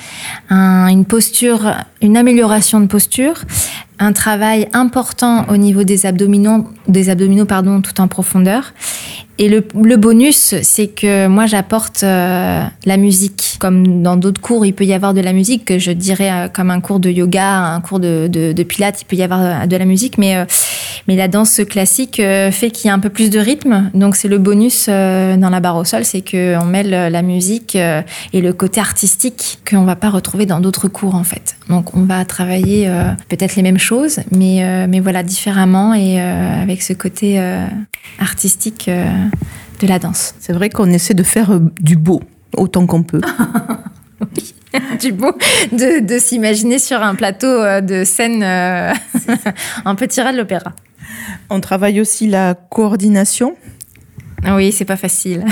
un- 0.50 0.88
une 0.88 1.06
posture, 1.06 1.74
une 2.02 2.18
amélioration 2.18 2.80
de 2.80 2.88
posture, 2.88 3.36
un 4.00 4.14
travail 4.14 4.68
important 4.74 5.46
au 5.50 5.58
niveau 5.58 5.84
des 5.84 6.06
abdominaux, 6.06 6.68
des 6.88 7.10
abdominaux 7.10 7.46
pardon, 7.46 7.82
tout 7.82 8.00
en 8.02 8.08
profondeur. 8.08 8.74
Et 9.38 9.50
le, 9.50 9.66
le 9.82 9.98
bonus, 9.98 10.56
c'est 10.62 10.88
que 10.88 11.28
moi 11.28 11.46
j'apporte 11.46 12.04
euh, 12.04 12.64
la 12.86 12.98
musique. 12.98 13.58
Comme 13.60 14.02
dans 14.02 14.16
d'autres 14.16 14.40
cours, 14.40 14.66
il 14.66 14.74
peut 14.74 14.86
y 14.86 14.94
avoir 14.94 15.14
de 15.14 15.20
la 15.20 15.34
musique, 15.34 15.66
que 15.66 15.78
je 15.78 15.92
dirais 15.92 16.32
euh, 16.32 16.48
comme 16.48 16.72
un 16.72 16.80
cours 16.80 17.00
de 17.00 17.10
yoga, 17.10 17.58
un 17.58 17.82
cours 17.82 18.00
de, 18.00 18.28
de, 18.28 18.64
pilates, 18.64 19.02
il 19.02 19.06
peut 19.06 19.18
y 19.18 19.24
avoir 19.24 19.42
euh, 19.42 19.66
de 19.66 19.76
la 19.76 19.86
musique, 19.86 20.18
mais, 20.18 20.38
euh, 20.38 20.46
mais 21.08 21.18
la 21.18 21.28
danse 21.28 21.62
classique 21.70 22.16
fait 22.16 22.72
qu'il 22.72 22.88
y 22.88 22.92
a 22.92 22.94
un 22.94 23.00
peu 23.00 23.10
plus 23.10 23.30
de 23.30 23.40
rythme. 23.40 23.92
Donc 23.94 24.16
c'est 24.16 24.30
le 24.30 24.38
bonus 24.38 24.88
dans 24.88 25.50
la 25.52 25.60
barre 25.60 25.78
au 25.78 25.84
sol, 25.84 26.06
c'est 26.06 26.22
qu'on 26.22 26.66
mêle 26.66 26.90
la 26.90 27.22
musique 27.22 27.76
et 27.76 28.42
le 28.42 28.54
côté 28.54 28.80
artistique 28.80 29.60
qu'on 29.70 29.84
va 29.84 29.96
pas 29.96 30.10
retrouver 30.10 30.46
dans 30.46 30.60
d'autres 30.60 30.88
cours 30.88 31.16
en 31.16 31.24
fait. 31.24 31.58
Donc 31.70 31.96
on 31.96 32.04
va 32.04 32.26
travailler 32.26 32.90
peut-être 33.30 33.56
les 33.56 33.62
mêmes 33.62 33.78
choses, 33.78 33.85
mais, 34.32 34.64
euh, 34.64 34.88
mais 34.90 35.00
voilà 35.00 35.24
différemment 35.24 35.94
et 35.94 36.20
euh, 36.20 36.62
avec 36.62 36.82
ce 36.82 36.94
côté 36.94 37.40
euh, 37.40 37.66
artistique 38.20 38.90
de 38.90 39.88
la 39.88 40.00
danse. 40.00 40.36
C'est 40.40 40.54
vrai 40.54 40.70
qu'on 40.70 40.90
essaie 40.92 41.14
de 41.14 41.24
faire 41.24 41.60
du 41.80 41.96
beau 41.96 42.22
autant 42.56 42.86
qu'on 42.86 43.04
peut. 43.04 43.22
du 45.00 45.12
beau 45.12 45.32
de, 45.72 46.06
de 46.06 46.20
s'imaginer 46.20 46.80
sur 46.80 47.02
un 47.02 47.16
plateau 47.16 47.82
de 47.82 48.04
scène 48.04 48.44
un 49.86 49.96
petit 49.96 50.22
rat 50.22 50.32
de 50.32 50.38
l'opéra. 50.38 50.74
On 51.50 51.60
travaille 51.60 52.02
aussi 52.02 52.28
la 52.28 52.56
coordination. 52.56 53.56
Oui, 54.54 54.72
c'est 54.72 54.86
pas 54.86 54.98
facile 54.98 55.44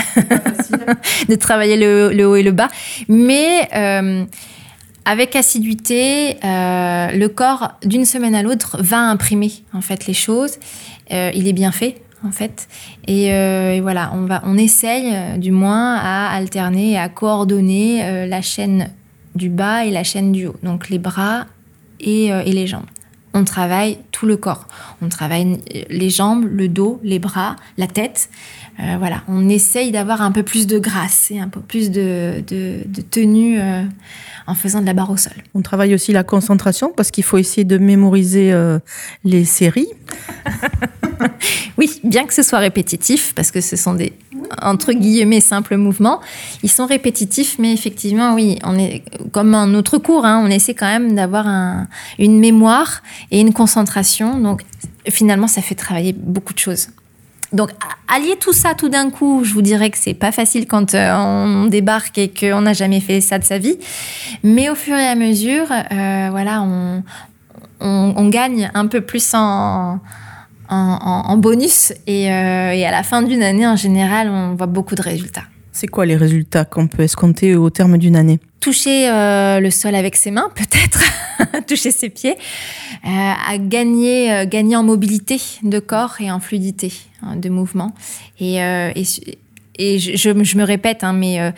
de 1.29 1.35
travailler 1.35 1.77
le, 1.77 2.11
le 2.13 2.27
haut 2.27 2.35
et 2.35 2.43
le 2.43 2.51
bas, 2.51 2.69
mais 3.07 3.67
euh, 3.75 4.23
avec 5.05 5.35
assiduité, 5.35 6.37
euh, 6.43 7.11
le 7.11 7.27
corps 7.27 7.73
d'une 7.83 8.05
semaine 8.05 8.35
à 8.35 8.43
l'autre 8.43 8.77
va 8.79 8.99
imprimer 8.99 9.51
en 9.73 9.81
fait 9.81 10.07
les 10.07 10.13
choses. 10.13 10.57
Euh, 11.11 11.31
il 11.33 11.47
est 11.47 11.53
bien 11.53 11.71
fait 11.71 12.01
en 12.25 12.31
fait, 12.31 12.69
et, 13.05 13.33
euh, 13.33 13.79
voilà, 13.81 14.11
on 14.13 14.21
va, 14.21 14.41
on 14.45 14.57
essaye 14.57 15.13
du 15.37 15.51
moins 15.51 15.95
à 15.95 16.33
alterner 16.33 16.97
à 16.97 17.09
coordonner 17.09 18.27
la 18.27 18.41
chaîne 18.41 18.91
du 19.35 19.49
bas 19.49 19.83
et 19.83 19.91
la 19.91 20.05
chaîne 20.05 20.31
du 20.31 20.47
haut, 20.47 20.55
donc 20.63 20.87
les 20.87 20.99
bras 20.99 21.47
et, 21.99 22.31
les 22.45 22.65
jambes. 22.65 22.85
On 23.33 23.43
travaille 23.43 23.97
tout 24.13 24.25
le 24.25 24.37
corps. 24.37 24.69
On 25.01 25.09
travaille 25.09 25.57
les 25.89 26.09
jambes, 26.09 26.45
le 26.45 26.69
dos, 26.69 27.01
les 27.03 27.19
bras, 27.19 27.57
la 27.77 27.87
tête. 27.87 28.29
Voilà, 28.77 29.23
on 29.27 29.49
essaye 29.49 29.91
d'avoir 29.91 30.21
un 30.21 30.31
peu 30.31 30.43
plus 30.43 30.65
de 30.65 30.79
grâce 30.79 31.29
et 31.29 31.39
un 31.39 31.49
peu 31.49 31.59
plus 31.59 31.91
de, 31.91 32.41
tenue 33.11 33.59
en 34.47 34.55
faisant 34.55 34.81
de 34.81 34.85
la 34.85 34.93
barre 34.93 35.11
au 35.11 35.17
sol. 35.17 35.33
On 35.53 35.61
travaille 35.61 35.93
aussi 35.95 36.11
la 36.13 36.23
concentration 36.23 36.91
parce 36.95 37.11
qu'il 37.11 37.23
faut 37.23 37.37
essayer 37.37 37.63
de 37.63 37.77
mémoriser 37.77 38.51
euh, 38.53 38.79
les 39.23 39.45
séries. 39.45 39.87
Oui, 41.77 41.99
bien 42.03 42.25
que 42.25 42.33
ce 42.33 42.43
soit 42.43 42.59
répétitif, 42.59 43.33
parce 43.33 43.49
que 43.51 43.61
ce 43.61 43.75
sont 43.75 43.93
des 43.93 44.13
entre 44.61 44.93
guillemets 44.93 45.39
simples 45.39 45.77
mouvements, 45.77 46.19
ils 46.61 46.69
sont 46.69 46.85
répétitifs, 46.85 47.55
mais 47.59 47.73
effectivement, 47.73 48.35
oui, 48.35 48.59
on 48.63 48.77
est 48.77 49.03
comme 49.31 49.55
un 49.55 49.73
autre 49.73 49.97
cours, 49.97 50.25
hein, 50.25 50.41
on 50.45 50.49
essaie 50.51 50.73
quand 50.75 50.85
même 50.87 51.15
d'avoir 51.15 51.47
un- 51.47 51.87
une 52.19 52.39
mémoire 52.39 53.01
et 53.31 53.39
une 53.39 53.53
concentration. 53.53 54.39
Donc, 54.39 54.61
finalement, 55.09 55.47
ça 55.47 55.61
fait 55.61 55.75
travailler 55.75 56.13
beaucoup 56.13 56.53
de 56.53 56.59
choses. 56.59 56.89
Donc, 57.53 57.69
allier 58.07 58.35
tout 58.39 58.51
ça 58.51 58.73
tout 58.73 58.89
d'un 58.89 59.11
coup, 59.11 59.43
je 59.43 59.53
vous 59.53 59.61
dirais 59.61 59.91
que 59.91 59.97
c'est 59.97 60.15
pas 60.15 60.31
facile 60.31 60.67
quand 60.67 60.95
euh, 60.95 61.15
on 61.15 61.67
débarque 61.67 62.17
et 62.17 62.29
qu'on 62.29 62.61
n'a 62.61 62.73
jamais 62.73 62.99
fait 62.99 63.21
ça 63.21 63.37
de 63.37 63.43
sa 63.43 63.59
vie. 63.59 63.77
Mais 64.43 64.69
au 64.69 64.75
fur 64.75 64.97
et 64.97 65.07
à 65.07 65.15
mesure, 65.15 65.67
euh, 65.71 66.27
voilà, 66.31 66.65
on, 67.79 68.29
gagne 68.29 68.71
un 68.73 68.87
peu 68.87 69.01
plus 69.01 69.33
en, 69.35 69.99
bonus. 71.37 71.91
Euh, 71.91 72.71
et 72.71 72.85
à 72.85 72.91
la 72.91 73.03
fin 73.03 73.21
d'une 73.21 73.43
année, 73.43 73.67
en 73.67 73.75
général, 73.75 74.29
on 74.29 74.55
voit 74.55 74.67
beaucoup 74.67 74.95
de 74.95 75.03
résultats. 75.03 75.43
C'est 75.73 75.87
quoi 75.87 76.05
les 76.05 76.15
résultats 76.15 76.65
qu'on 76.65 76.85
peut 76.85 77.01
escompter 77.01 77.55
au 77.55 77.71
terme 77.71 77.97
d'une 77.97 78.15
année? 78.15 78.39
Toucher 78.59 79.09
euh, 79.09 79.59
le 79.59 79.71
sol 79.71 79.95
avec 79.95 80.15
ses 80.15 80.29
mains, 80.29 80.51
peut-être, 80.55 81.01
toucher 81.67 81.89
ses 81.89 82.09
pieds, 82.09 82.35
euh, 83.05 83.07
à 83.09 83.57
gagner, 83.57 84.31
euh, 84.31 84.45
gagner 84.45 84.75
en 84.75 84.83
mobilité 84.83 85.41
de 85.63 85.79
corps 85.79 86.17
et 86.19 86.31
en 86.31 86.39
fluidité 86.39 86.93
hein, 87.23 87.37
de 87.37 87.49
mouvement. 87.49 87.91
Et, 88.39 88.57
et, 88.57 89.99
je, 89.99 90.29
me 90.57 90.63
répète, 90.63 91.03
hein, 91.03 91.13
mais 91.13 91.53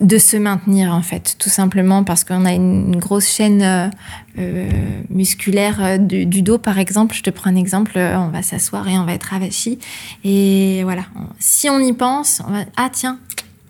de 0.00 0.18
se 0.18 0.36
maintenir 0.36 0.92
en 0.92 1.02
fait, 1.02 1.36
tout 1.38 1.48
simplement 1.48 2.02
parce 2.02 2.24
qu'on 2.24 2.44
a 2.44 2.52
une, 2.52 2.96
grosse 2.96 3.28
chaîne 3.28 3.90
musculaire 5.10 6.00
du, 6.00 6.42
dos, 6.42 6.58
par 6.58 6.80
exemple. 6.80 7.14
Je 7.14 7.22
te 7.22 7.30
prends 7.30 7.50
un 7.50 7.56
exemple, 7.56 7.92
on 7.96 8.28
va 8.30 8.42
s'asseoir 8.42 8.88
et 8.88 8.98
on 8.98 9.04
va 9.04 9.12
être 9.12 9.32
avachi. 9.32 9.78
Et 10.24 10.82
voilà, 10.82 11.04
si 11.38 11.70
on 11.70 11.78
y 11.78 11.92
pense, 11.92 12.42
on 12.46 12.50
va, 12.50 12.64
ah 12.76 12.90
tiens, 12.92 13.20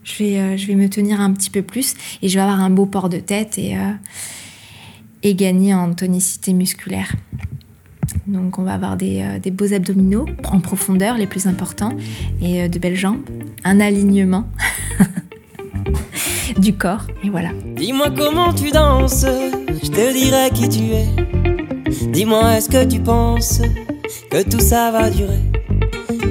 je 0.04 0.22
vais, 0.22 0.38
euh, 0.38 0.56
je 0.56 0.66
vais 0.66 0.74
me 0.74 0.88
tenir 0.88 1.20
un 1.20 1.32
petit 1.32 1.50
peu 1.50 1.62
plus 1.62 1.94
et 2.22 2.28
je 2.28 2.34
vais 2.34 2.42
avoir 2.42 2.60
un 2.60 2.70
beau 2.70 2.86
port 2.86 3.08
de 3.08 3.18
tête 3.18 3.58
et, 3.58 3.76
euh, 3.76 3.92
gagner 5.34 5.72
en 5.72 5.92
tonicité 5.94 6.52
musculaire. 6.52 7.10
Donc 8.26 8.58
on 8.58 8.62
va 8.62 8.74
avoir 8.74 8.98
des, 8.98 9.22
euh, 9.22 9.38
des 9.38 9.50
beaux 9.50 9.72
abdominaux 9.72 10.26
en 10.44 10.60
profondeur, 10.60 11.16
les 11.16 11.26
plus 11.26 11.46
importants, 11.46 11.96
et 12.42 12.68
de 12.68 12.78
belles 12.78 12.94
jambes, 12.94 13.22
un 13.64 13.80
alignement 13.80 14.46
du 16.58 16.74
corps, 16.74 17.06
et 17.22 17.30
voilà. 17.30 17.50
Dis-moi 17.74 18.10
comment 18.10 18.52
tu 18.52 18.70
danses, 18.70 19.24
je 19.82 19.88
te 19.88 20.12
dirai 20.12 20.50
qui 20.52 20.68
tu 20.68 20.92
es. 20.92 21.06
Dis-moi 22.10 22.58
est-ce 22.58 22.68
que 22.68 22.84
tu 22.84 23.00
penses 23.00 23.62
que 24.30 24.42
tout 24.42 24.60
ça 24.60 24.90
va 24.90 25.08
durer? 25.08 25.63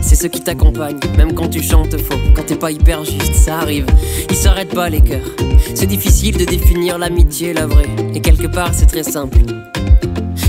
C'est 0.00 0.14
ceux 0.14 0.28
qui 0.28 0.40
t'accompagnent, 0.40 1.00
même 1.16 1.34
quand 1.34 1.48
tu 1.48 1.62
chantes 1.62 1.96
faux, 1.96 2.18
quand 2.34 2.46
t'es 2.46 2.56
pas 2.56 2.70
hyper 2.70 3.04
juste, 3.04 3.34
ça 3.34 3.58
arrive. 3.58 3.86
Ils 4.30 4.36
s'arrêtent 4.36 4.74
pas 4.74 4.88
les 4.88 5.00
cœurs. 5.00 5.34
C'est 5.74 5.86
difficile 5.86 6.36
de 6.36 6.44
définir 6.44 6.98
l'amitié, 6.98 7.52
la 7.52 7.66
vraie. 7.66 7.88
Et 8.14 8.20
quelque 8.20 8.46
part, 8.46 8.70
c'est 8.72 8.86
très 8.86 9.02
simple. 9.02 9.38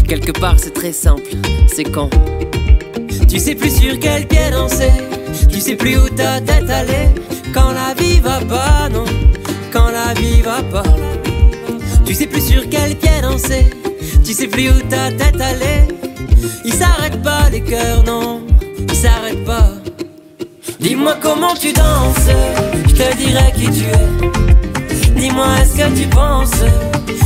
Quelque 0.08 0.32
part, 0.32 0.60
c'est 0.60 0.74
très 0.74 0.94
simple. 0.94 1.30
C'est 1.68 1.84
quand 1.84 2.10
tu 3.28 3.40
sais 3.40 3.56
plus 3.56 3.76
sur 3.76 4.00
quel 4.00 4.26
pied 4.26 4.50
danser, 4.52 4.92
tu 5.52 5.60
sais 5.60 5.76
plus 5.76 5.98
où 5.98 6.08
ta 6.10 6.40
tête 6.40 6.70
aller. 6.70 7.10
Quand 7.54 7.72
la 7.72 7.94
vie 7.94 8.20
va 8.20 8.40
pas, 8.40 8.88
non, 8.90 9.06
quand 9.74 9.90
la 9.92 10.14
vie 10.14 10.42
va 10.42 10.64
pas. 10.64 10.90
Tu 12.06 12.14
sais 12.14 12.28
plus 12.28 12.42
sur 12.42 12.70
quel 12.70 12.96
pied 12.96 13.22
danser, 13.22 13.66
tu 14.24 14.34
sais 14.34 14.48
plus 14.48 14.70
où 14.70 14.80
ta 14.90 15.12
tête 15.12 15.42
aller. 15.42 15.94
Ils 16.64 16.74
s'arrêtent 16.74 17.22
pas 17.22 17.50
les 17.50 17.62
cœurs, 17.62 18.04
non, 18.06 18.37
s'arrête 19.08 19.44
pas. 19.46 19.70
Dis-moi 20.80 21.16
comment 21.22 21.54
tu 21.54 21.74
danses, 21.74 22.30
je 22.88 22.94
te 22.94 23.18
dirai 23.18 23.52
qui 23.56 23.68
tu 23.78 23.86
es. 23.86 24.08
Dis-moi 25.20 25.48
est-ce 25.62 25.76
que 25.78 25.88
tu 26.00 26.08
penses 26.08 26.62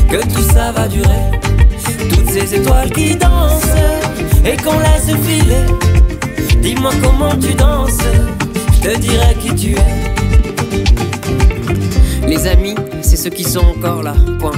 que 0.09 0.21
tout 0.33 0.47
ça 0.53 0.71
va 0.71 0.87
durer? 0.87 1.25
Toutes 2.09 2.29
ces 2.29 2.55
étoiles 2.55 2.91
qui 2.91 3.15
dansent 3.15 3.77
et 4.45 4.55
qu'on 4.57 4.79
laisse 4.79 5.11
filer. 5.25 5.65
Dis-moi 6.61 6.91
comment 7.03 7.35
tu 7.35 7.53
danses, 7.53 8.05
je 8.75 8.89
te 8.89 8.97
dirai 8.99 9.35
qui 9.41 9.55
tu 9.55 9.71
es. 9.71 9.91
Les 12.27 12.47
amis, 12.47 12.75
c'est 13.01 13.17
ceux 13.17 13.31
qui 13.31 13.43
sont 13.43 13.65
encore 13.75 14.03
là, 14.03 14.15
point. 14.39 14.51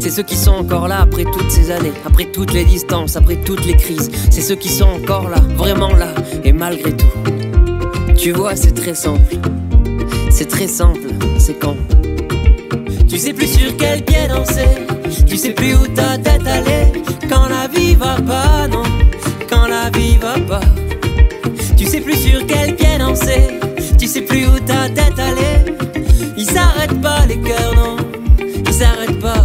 C'est 0.00 0.10
ceux 0.10 0.22
qui 0.22 0.36
sont 0.36 0.52
encore 0.52 0.88
là 0.88 1.00
après 1.00 1.24
toutes 1.24 1.50
ces 1.50 1.70
années, 1.70 1.92
après 2.06 2.24
toutes 2.26 2.52
les 2.52 2.64
distances, 2.64 3.16
après 3.16 3.36
toutes 3.36 3.66
les 3.66 3.76
crises. 3.76 4.10
C'est 4.30 4.40
ceux 4.40 4.54
qui 4.54 4.68
sont 4.68 4.86
encore 4.86 5.28
là, 5.28 5.40
vraiment 5.56 5.94
là, 5.94 6.14
et 6.44 6.52
malgré 6.52 6.96
tout. 6.96 7.06
Tu 8.16 8.32
vois, 8.32 8.56
c'est 8.56 8.72
très 8.72 8.94
simple. 8.94 9.36
C'est 10.30 10.46
très 10.48 10.68
simple, 10.68 11.08
c'est 11.38 11.58
quand. 11.58 11.76
Tu 13.08 13.18
sais 13.18 13.32
plus 13.32 13.48
sur 13.48 13.76
quel 13.76 14.04
pied 14.04 14.28
danser, 14.28 14.68
tu 15.26 15.36
sais 15.36 15.50
plus 15.50 15.74
où 15.74 15.86
ta 15.88 16.16
tête 16.16 16.46
allait. 16.46 16.92
Quand 17.28 17.48
la 17.48 17.66
vie 17.68 17.94
va 17.94 18.16
pas, 18.16 18.68
non, 18.68 18.84
quand 19.50 19.66
la 19.66 19.90
vie 19.90 20.16
va 20.16 20.34
pas. 20.40 20.66
Tu 21.76 21.86
sais 21.86 22.00
plus 22.00 22.16
sur 22.16 22.46
quel 22.46 22.76
pied 22.76 22.98
danser, 22.98 23.58
tu 23.98 24.06
sais 24.06 24.22
plus 24.22 24.46
où 24.46 24.58
ta 24.60 24.88
tête 24.88 25.18
allait. 25.18 25.64
Ils 26.36 26.46
s'arrêtent 26.46 27.00
pas 27.00 27.26
les 27.26 27.40
cœurs, 27.40 27.74
non, 27.74 27.96
ils 28.66 28.72
s'arrêtent 28.72 29.20
pas. 29.20 29.44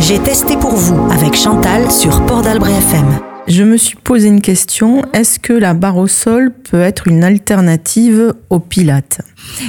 J'ai 0.00 0.18
testé 0.18 0.56
pour 0.56 0.74
vous 0.74 1.10
avec 1.10 1.34
Chantal 1.34 1.90
sur 1.90 2.24
Port 2.26 2.42
d'Albret 2.42 2.72
FM. 2.72 3.20
Je 3.46 3.62
me 3.62 3.76
suis 3.76 3.96
posé 3.96 4.28
une 4.28 4.40
question, 4.40 5.02
est-ce 5.12 5.38
que 5.38 5.52
la 5.52 5.74
barre 5.74 5.96
au 5.96 6.06
sol 6.06 6.52
peut 6.52 6.80
être 6.80 7.08
une 7.08 7.24
alternative 7.24 8.34
au 8.50 8.58
pilates 8.58 9.20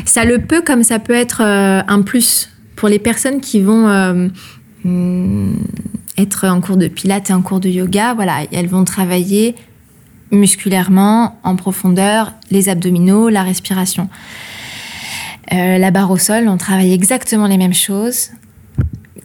Ça 0.05 0.25
le 0.25 0.39
peut 0.39 0.61
comme 0.61 0.83
ça 0.83 0.99
peut 0.99 1.13
être 1.13 1.41
euh, 1.41 1.81
un 1.87 2.01
plus 2.01 2.49
pour 2.75 2.89
les 2.89 2.99
personnes 2.99 3.41
qui 3.41 3.61
vont 3.61 3.87
euh, 3.87 4.27
mm, 4.83 5.55
être 6.17 6.47
en 6.47 6.61
cours 6.61 6.77
de 6.77 6.87
pilates 6.87 7.29
et 7.29 7.33
en 7.33 7.41
cours 7.41 7.59
de 7.59 7.69
yoga. 7.69 8.13
Voilà, 8.13 8.39
elles 8.51 8.67
vont 8.67 8.83
travailler 8.83 9.55
musculairement, 10.31 11.39
en 11.43 11.55
profondeur, 11.55 12.33
les 12.51 12.69
abdominaux, 12.69 13.29
la 13.29 13.43
respiration. 13.43 14.09
Euh, 15.53 15.77
la 15.77 15.91
barre 15.91 16.11
au 16.11 16.17
sol, 16.17 16.47
on 16.47 16.57
travaille 16.57 16.93
exactement 16.93 17.47
les 17.47 17.57
mêmes 17.57 17.73
choses, 17.73 18.31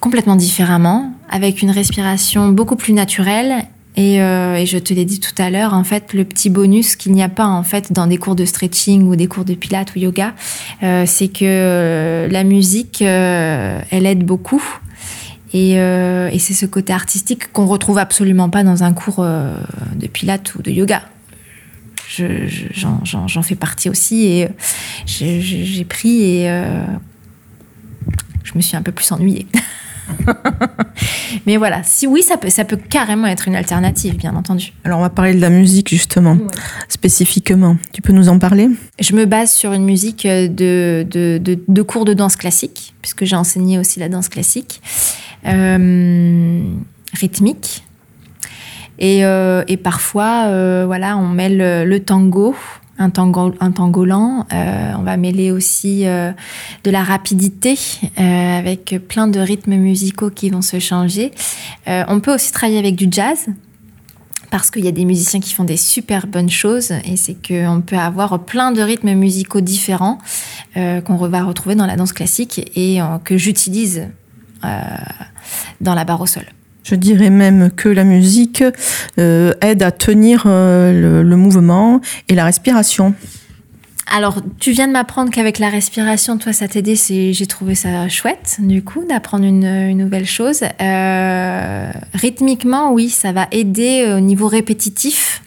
complètement 0.01 0.37
différemment, 0.37 1.13
avec 1.29 1.63
une 1.63 1.71
respiration 1.71 2.49
beaucoup 2.49 2.77
plus 2.77 2.93
naturelle. 2.93 3.65
Et, 3.97 4.23
euh, 4.23 4.55
et 4.55 4.67
je 4.67 4.79
te 4.79 4.95
l'ai 4.95 5.05
dit 5.05 5.19
tout 5.21 5.35
à 5.37 5.51
l'heure, 5.51 5.75
en 5.75 5.83
fait, 5.85 6.15
le 6.15 6.25
petit 6.25 6.49
bonus 6.49 6.95
qu'il 6.97 7.13
n'y 7.13 7.23
a 7.25 7.29
pas 7.29 7.47
en 7.47 7.63
fait 7.65 7.93
dans 7.93 8.07
des 8.07 8.19
cours 8.19 8.37
de 8.37 8.45
stretching 8.45 9.03
ou 9.03 9.17
des 9.17 9.27
cours 9.27 9.45
de 9.45 9.55
pilates 9.55 9.95
ou 9.97 9.99
yoga, 9.99 10.33
euh, 10.85 11.05
c'est 11.07 11.29
que 11.29 11.41
euh, 11.45 12.29
la 12.29 12.45
musique, 12.45 13.03
elle 13.03 14.07
aide 14.07 14.25
beaucoup. 14.25 14.63
Et, 15.53 15.73
c'est 16.39 16.55
ce 16.55 16.67
côté 16.67 16.93
artistique 16.93 17.53
qu'on 17.53 17.67
retrouve 17.67 17.99
absolument 17.99 18.49
pas 18.49 18.63
dans 18.63 18.85
un 18.85 18.93
cours 18.93 19.23
de 19.25 20.07
pilates 20.07 20.55
ou 20.55 20.63
de 20.63 20.71
yoga. 20.71 21.03
Je- 22.09 22.47
je- 22.47 22.67
J'en 22.73 23.01
j'en 23.05 23.43
fais 23.43 23.57
partie 23.57 23.89
aussi 23.91 24.27
et 24.27 24.49
j'ai 25.07 25.85
pris 25.85 26.23
et 26.23 26.63
je 28.45 28.53
me 28.55 28.61
suis 28.61 28.77
un 28.77 28.83
peu 28.83 28.93
plus 28.93 29.11
ennuyée. 29.13 29.47
Mais 31.46 31.57
voilà, 31.57 31.83
si 31.83 32.07
oui, 32.07 32.23
ça 32.23 32.37
peut, 32.37 32.51
ça 32.51 32.64
peut 32.64 32.77
carrément 32.77 33.27
être 33.27 33.49
une 33.49 33.55
alternative, 33.57 34.16
bien 34.16 34.35
entendu. 34.37 34.73
Alors 34.85 34.99
on 34.99 35.03
va 35.03 35.11
parler 35.11 35.35
de 35.35 35.40
la 35.40 35.51
musique 35.51 35.88
justement, 35.88 36.37
spécifiquement. 36.88 37.77
Tu 37.92 38.03
peux 38.03 38.12
nous 38.12 38.29
en 38.29 38.38
parler? 38.38 38.68
Je 38.99 39.14
me 39.14 39.25
base 39.27 39.51
sur 39.53 39.73
une 39.73 39.85
musique 39.85 40.27
de, 40.27 41.07
de, 41.09 41.38
de- 41.42 41.59
de 41.66 41.83
cours 41.83 42.05
de 42.05 42.12
danse 42.14 42.37
classique, 42.37 42.94
puisque 43.03 43.25
j'ai 43.25 43.37
enseigné 43.37 43.79
aussi 43.79 44.01
la 44.01 44.09
danse 44.09 44.29
classique, 44.29 44.81
euh, 45.46 46.62
rythmique. 47.14 47.85
Et, 48.99 49.25
euh, 49.25 49.64
et 49.66 49.79
parfois, 49.79 50.44
euh, 50.49 50.85
voilà, 50.87 51.16
on 51.16 51.27
mêle 51.29 51.57
le, 51.57 51.85
le 51.87 52.01
tango, 52.01 52.55
un 53.01 53.11
tango, 53.11 53.53
un 53.61 53.73
tango 53.73 54.05
lent. 54.05 54.47
Euh, 54.53 54.93
on 54.97 55.03
va 55.03 55.17
mêler 55.17 55.51
aussi 55.51 56.07
euh, 56.07 56.31
de 56.85 56.91
la 56.91 57.03
rapidité 57.03 57.77
euh, 58.19 58.59
avec 58.59 58.95
plein 59.09 59.27
de 59.27 59.41
rythmes 59.41 59.75
musicaux 59.75 60.31
qui 60.31 60.51
vont 60.51 60.63
se 60.63 60.79
changer. 60.79 61.33
On 61.87 62.21
peut 62.21 62.33
aussi 62.33 62.53
travailler 62.53 62.79
avec 62.79 62.95
du 62.95 63.09
jazz 63.11 63.47
parce 64.51 64.71
qu'il 64.71 64.85
y 64.85 64.89
a 64.89 64.93
des 64.93 65.05
musiciens 65.05 65.41
qui 65.41 65.55
font 65.55 65.65
des 65.65 65.77
super 65.77 66.27
bonnes 66.27 66.51
choses 66.51 66.93
et 67.05 67.17
c'est 67.17 67.35
qu'on 67.35 67.83
peut 67.85 67.97
avoir 67.97 68.45
plein 68.45 68.71
de 68.71 68.83
rythmes 68.83 69.15
musicaux 69.15 69.61
différents 69.61 70.19
qu'on 70.75 71.17
va 71.17 71.43
retrouver 71.43 71.75
dans 71.75 71.87
la 71.87 71.97
danse 71.97 72.13
classique 72.13 72.71
et 72.77 73.01
que 73.25 73.37
j'utilise 73.37 74.09
dans 75.81 75.95
la 75.95 76.05
barre 76.05 76.21
au 76.21 76.27
sol. 76.27 76.45
Je 76.83 76.95
dirais 76.95 77.31
même 77.31 77.71
que 77.71 77.88
la 77.88 78.05
musique 78.05 78.64
euh, 79.19 79.53
aide 79.61 79.83
à 79.83 79.90
tenir 79.90 80.45
euh, 80.47 81.23
le, 81.23 81.37
mouvement 81.37 82.01
et 82.29 82.35
la 82.35 82.45
respiration. 82.45 83.14
Alors, 84.12 84.40
tu 84.59 84.73
viens 84.73 84.88
de 84.88 84.93
m'apprendre 84.93 85.31
qu'avec 85.31 85.59
la 85.59 85.69
respiration, 85.69 86.37
toi, 86.37 86.53
ça 86.53 86.66
t'aidait. 86.66 86.97
J'ai 86.97 87.47
trouvé 87.47 87.77
ça 87.77 88.09
chouette, 88.09 88.57
du 88.59 88.83
coup, 88.83 89.05
d'apprendre 89.09 89.45
une, 89.45 89.97
nouvelle 89.97 90.27
chose. 90.27 90.62
Euh, 90.81 91.90
rythmiquement, 92.14 92.93
oui, 92.93 93.09
ça 93.09 93.31
va 93.31 93.47
aider 93.53 94.12
au 94.16 94.21
niveau 94.21 94.49
répétitif. 94.49 95.43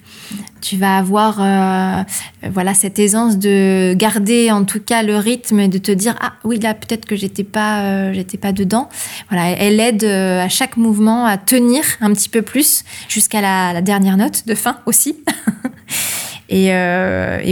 Tu 0.64 0.78
vas 0.78 0.98
avoir 0.98 1.42
euh, 1.42 2.04
voilà 2.50 2.74
cette 2.74 2.98
aisance 2.98 3.38
de 3.38 3.94
garder 3.96 4.50
en 4.50 4.64
tout 4.64 4.80
cas 4.80 5.04
le 5.04 5.18
rythme 5.18 5.60
et 5.60 5.68
de 5.68 5.78
te 5.78 5.92
dire 5.92 6.16
ah 6.22 6.36
oui 6.46 6.58
là 6.58 6.74
peut-être 6.74 7.06
que 7.06 7.18
j'étais 7.18 7.44
pas 7.44 7.82
euh, 7.82 8.14
j'étais 8.14 8.38
pas 8.38 8.54
dedans 8.54 8.88
voilà 9.30 9.50
elle 9.50 9.82
aide 9.82 10.06
euh, 10.06 10.42
à 10.42 10.48
chaque 10.48 10.78
mouvement 10.78 11.26
à 11.26 11.36
tenir 11.36 11.84
un 12.00 12.14
petit 12.14 12.30
peu 12.30 12.42
plus 12.42 12.86
jusqu'à 13.10 13.42
la, 13.42 13.82
dernière 13.82 14.16
note 14.16 14.48
de 14.48 14.56
fin 14.56 14.78
aussi 14.86 15.18
et, 16.50 16.72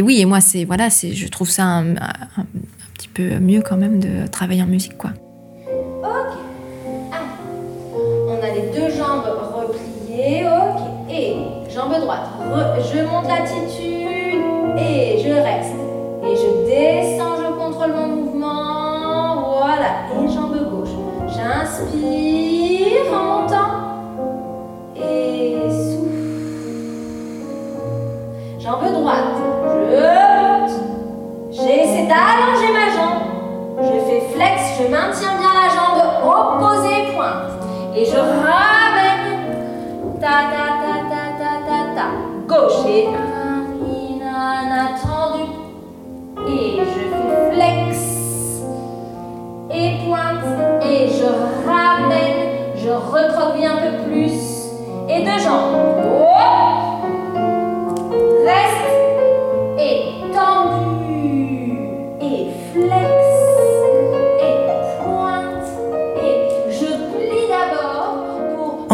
oui, 0.01 0.21
et 0.21 0.25
moi, 0.25 0.39
c'est 0.39 0.63
voilà, 0.63 0.89
c'est, 0.89 1.11
je 1.11 1.27
trouve 1.27 1.49
ça 1.49 1.63
un, 1.63 1.95
petit 2.93 3.09
peu 3.09 3.39
mieux 3.39 3.61
quand 3.61 3.75
même 3.75 3.99
de 3.99 4.25
travailler 4.27 4.61
en 4.63 4.67
musique, 4.67 4.97
quoi. 4.97 5.11
Ok. 6.01 6.37
Allez. 7.11 7.27
On 7.93 8.39
a 8.41 8.49
les 8.55 8.71
deux 8.73 8.95
jambes 8.95 9.25
repliées. 9.53 10.45
Ok. 10.47 11.13
Et 11.13 11.60
jambe 11.73 11.99
droite. 11.99 12.27
Je 12.93 13.01
monte 13.03 13.27
l'attitude. 13.27 14.20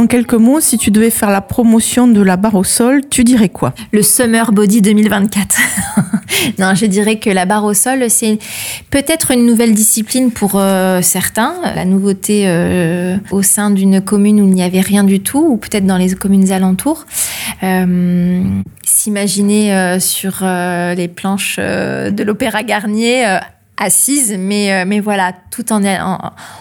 En 0.07 0.09
quelques 0.09 0.35
mots, 0.35 0.61
si 0.61 0.77
tu 0.77 0.89
devais 0.89 1.09
faire 1.09 1.31
la 1.31 1.41
promotion 1.41 2.07
de 2.07 2.21
la 2.21 2.37
barre 2.37 2.55
au 2.55 2.63
sol, 2.63 3.01
tu 3.09 3.25
dirais 3.25 3.49
quoi? 3.49 3.73
Le 3.91 4.01
Summer 4.01 4.53
Body 4.53 4.81
2024. 4.81 5.57
non, 6.59 6.75
je 6.75 6.85
dirais 6.85 7.19
que 7.19 7.29
la 7.29 7.43
barre 7.45 7.65
au 7.65 7.73
sol, 7.73 8.05
c'est 8.07 8.39
peut-être 8.89 9.31
une 9.31 9.45
nouvelle 9.45 9.73
discipline 9.73 10.31
pour 10.31 10.51
euh, 10.53 11.01
certains. 11.01 11.55
La 11.75 11.83
nouveauté 11.83 12.43
euh, 12.45 13.17
au 13.31 13.41
sein 13.41 13.69
d'une 13.69 13.99
commune 13.99 14.39
où 14.39 14.47
il 14.47 14.53
n'y 14.53 14.63
avait 14.63 14.79
rien 14.79 15.03
du 15.03 15.19
tout, 15.19 15.45
ou 15.45 15.57
peut-être 15.57 15.85
dans 15.85 15.97
les 15.97 16.13
communes 16.13 16.53
alentours. 16.53 17.05
Euh, 17.63 18.43
S'imaginer 18.85 19.99
sur 19.99 20.37
les 20.41 21.09
planches 21.09 21.57
de 21.57 22.23
l'Opéra 22.23 22.63
Garnier. 22.63 23.39
Assise, 23.77 24.35
mais, 24.37 24.73
euh, 24.73 24.85
mais 24.87 24.99
voilà, 24.99 25.33
tout 25.51 25.71
en, 25.71 25.83
en- 25.85 26.17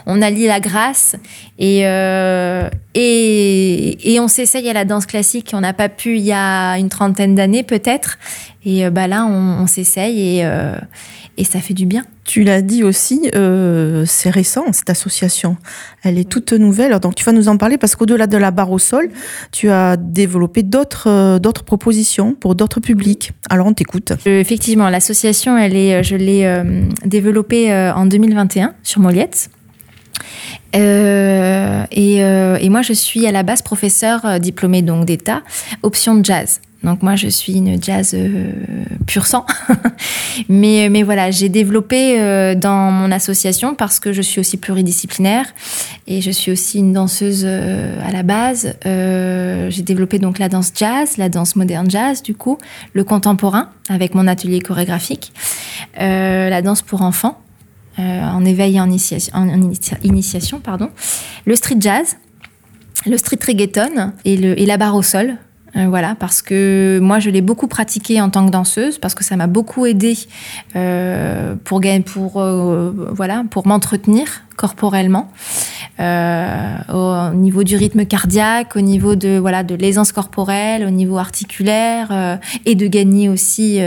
on 0.07 0.21
allie 0.23 0.47
la 0.47 0.61
grâce 0.61 1.17
et, 1.59 1.87
euh, 1.87 2.69
et, 2.95 4.13
et 4.15 4.21
on 4.21 4.29
s'essaye 4.29 4.69
à 4.69 4.73
la 4.73 4.85
danse 4.85 5.07
classique. 5.07 5.51
On 5.55 5.61
n'a 5.61 5.73
pas 5.73 5.89
pu 5.89 6.17
il 6.17 6.25
y 6.25 6.33
a 6.33 6.75
une 6.79 6.89
trentaine 6.89 7.35
d'années 7.35 7.63
peut-être. 7.63 8.19
Et 8.65 8.85
euh, 8.85 8.91
bah 8.91 9.07
là, 9.07 9.25
on, 9.27 9.63
on 9.63 9.67
s'essaye 9.67 10.39
et, 10.39 10.45
euh, 10.45 10.75
et 11.39 11.45
ça 11.45 11.61
fait 11.61 11.75
du 11.75 11.87
bien. 11.87 12.05
Tu 12.25 12.43
l'as 12.43 12.63
dit 12.63 12.83
aussi, 12.83 13.31
euh, 13.35 14.05
c'est 14.07 14.31
récent 14.31 14.65
cette 14.73 14.91
association. 14.91 15.57
Elle 16.03 16.19
est 16.19 16.29
toute 16.29 16.53
nouvelle. 16.53 16.87
Alors, 16.87 17.01
Donc 17.01 17.15
tu 17.15 17.25
vas 17.25 17.33
nous 17.33 17.49
en 17.49 17.57
parler 17.57 17.79
parce 17.79 17.95
qu'au-delà 17.95 18.27
de 18.27 18.37
la 18.37 18.51
barre 18.51 18.71
au 18.73 18.79
sol, 18.79 19.11
tu 19.53 19.71
as 19.71 19.97
développé 19.97 20.63
d'autres 20.63 21.09
euh, 21.09 21.39
d'autres 21.39 21.65
propositions 21.65 22.35
pour 22.35 22.55
d'autres 22.55 22.81
publics. 22.81 23.33
Alors 23.51 23.67
on 23.67 23.73
t'écoute. 23.75 24.13
Euh, 24.27 24.41
Effectivement, 24.41 24.89
l'association, 24.89 25.59
elle 25.59 25.77
est, 25.77 26.03
je 26.03 26.17
l'ai 26.17 26.45
euh, 26.45 26.83
développée 27.05 27.73
en 27.73 28.07
2021 28.07 28.75
sur 28.83 29.01
Moliette. 29.01 29.51
Et, 30.73 32.19
et 32.19 32.69
moi, 32.69 32.83
je 32.83 32.93
suis 32.93 33.27
à 33.27 33.33
la 33.33 33.43
base 33.43 33.63
professeur 33.63 34.39
diplômée 34.41 34.83
donc 34.83 35.07
d'État, 35.07 35.43
option 35.83 36.23
jazz. 36.23 36.61
Donc 36.83 37.03
moi, 37.03 37.17
je 37.17 37.29
suis 37.29 37.55
une 37.55 37.83
jazz 37.83 38.13
euh, 38.15 38.53
pur 39.07 39.27
sang. 39.27 39.47
mais, 40.49 40.89
mais 40.91 41.03
voilà, 41.03 41.31
j'ai 41.31 41.49
développé 41.49 42.21
euh, 42.21 42.55
dans 42.55 42.91
mon 42.91 43.11
association 43.11 43.75
parce 43.75 43.99
que 43.99 44.13
je 44.13 44.23
suis 44.23 44.41
aussi 44.41 44.57
pluridisciplinaire 44.57 45.47
et 46.07 46.21
je 46.21 46.31
suis 46.31 46.53
aussi 46.53 46.79
une 46.79 46.93
danseuse 46.93 47.45
euh, 47.45 47.99
à 48.07 48.13
la 48.13 48.23
base. 48.23 48.75
Euh, 48.85 49.71
j'ai 49.71 49.83
développé 49.83 50.19
donc 50.19 50.39
la 50.39 50.49
danse 50.49 50.73
jazz, 50.75 51.17
la 51.17 51.29
danse 51.29 51.57
moderne 51.57 51.91
jazz 51.91 52.23
du 52.23 52.35
coup, 52.35 52.59
le 52.93 53.05
contemporain 53.05 53.71
avec 53.89 54.15
mon 54.15 54.27
atelier 54.27 54.61
chorégraphique, 54.61 55.33
la 55.99 56.63
danse 56.63 56.83
pour 56.83 57.03
enfants 57.03 57.41
en 57.99 58.45
éveil 58.45 58.77
et 58.77 58.81
en, 58.81 58.91
initiation, 58.91 60.61
pardon, 60.61 60.91
le 61.47 61.57
street 61.57 61.77
jazz, 61.81 62.17
le 63.07 63.17
street 63.17 63.39
reggaeton 63.47 64.13
et, 64.27 64.35
et 64.35 64.67
la 64.67 64.77
barre 64.77 64.97
au 64.97 65.03
sol. 65.03 65.39
Euh, 65.75 65.87
voilà, 65.89 66.15
parce 66.19 66.43
que 66.43 67.01
moi 67.03 67.19
je 67.19 67.29
l'ai 67.29 67.43
beaucoup 67.43 67.67
pratiqué 67.67 68.21
en 68.21 68.31
tant 68.31 68.47
que 68.47 68.51
danseuse, 68.53 68.99
parce 68.99 69.15
que 69.15 69.25
ça 69.25 69.37
m'a 69.37 69.47
beaucoup 69.49 69.85
aidé 69.85 70.17
euh, 70.77 71.55
pour 71.65 71.81
pour 72.07 72.41
euh, 72.41 72.93
voilà, 73.13 73.43
pour 73.51 73.67
m'entretenir 73.67 74.27
corporellement, 74.57 75.31
euh, 76.01 76.77
au 76.95 77.35
niveau 77.35 77.63
du 77.65 77.77
rythme 77.77 78.07
cardiaque, 78.07 78.77
au 78.77 78.81
niveau 78.81 79.17
de 79.17 79.37
voilà 79.39 79.65
de 79.65 79.75
l'aisance 79.75 80.13
corporelle, 80.13 80.85
au 80.87 80.91
niveau 80.91 81.19
articulaire, 81.19 82.39
et 82.65 82.75
de 82.75 82.87
gagner 82.87 83.29
aussi 83.29 83.79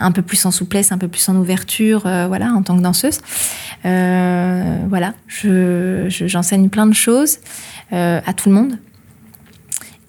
un 0.00 0.12
peu 0.12 0.22
plus 0.22 0.44
en 0.46 0.50
souplesse, 0.50 0.90
un 0.90 0.98
peu 0.98 1.06
plus 1.08 1.28
en 1.28 1.36
ouverture, 1.36 2.00
voilà, 2.28 2.46
en 2.54 2.62
tant 2.62 2.76
que 2.76 2.82
danseuse. 2.82 3.20
Voilà, 3.84 5.12
je, 5.28 6.06
je- 6.08 6.26
j'enseigne 6.26 6.70
plein 6.70 6.86
de 6.86 6.94
choses 6.94 7.38
à 7.92 8.32
tout 8.34 8.48
le 8.48 8.54
monde 8.56 8.78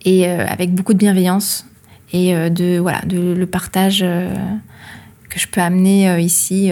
et 0.05 0.27
euh, 0.27 0.45
avec 0.47 0.73
beaucoup 0.73 0.93
de 0.93 0.99
bienveillance 0.99 1.65
et 2.13 2.35
euh, 2.35 2.49
de 2.49 2.79
voilà 2.79 3.01
de 3.05 3.33
le 3.33 3.45
partage 3.45 4.01
euh, 4.03 4.33
que 5.29 5.39
je 5.39 5.47
peux 5.47 5.61
amener 5.61 6.21
ici 6.21 6.71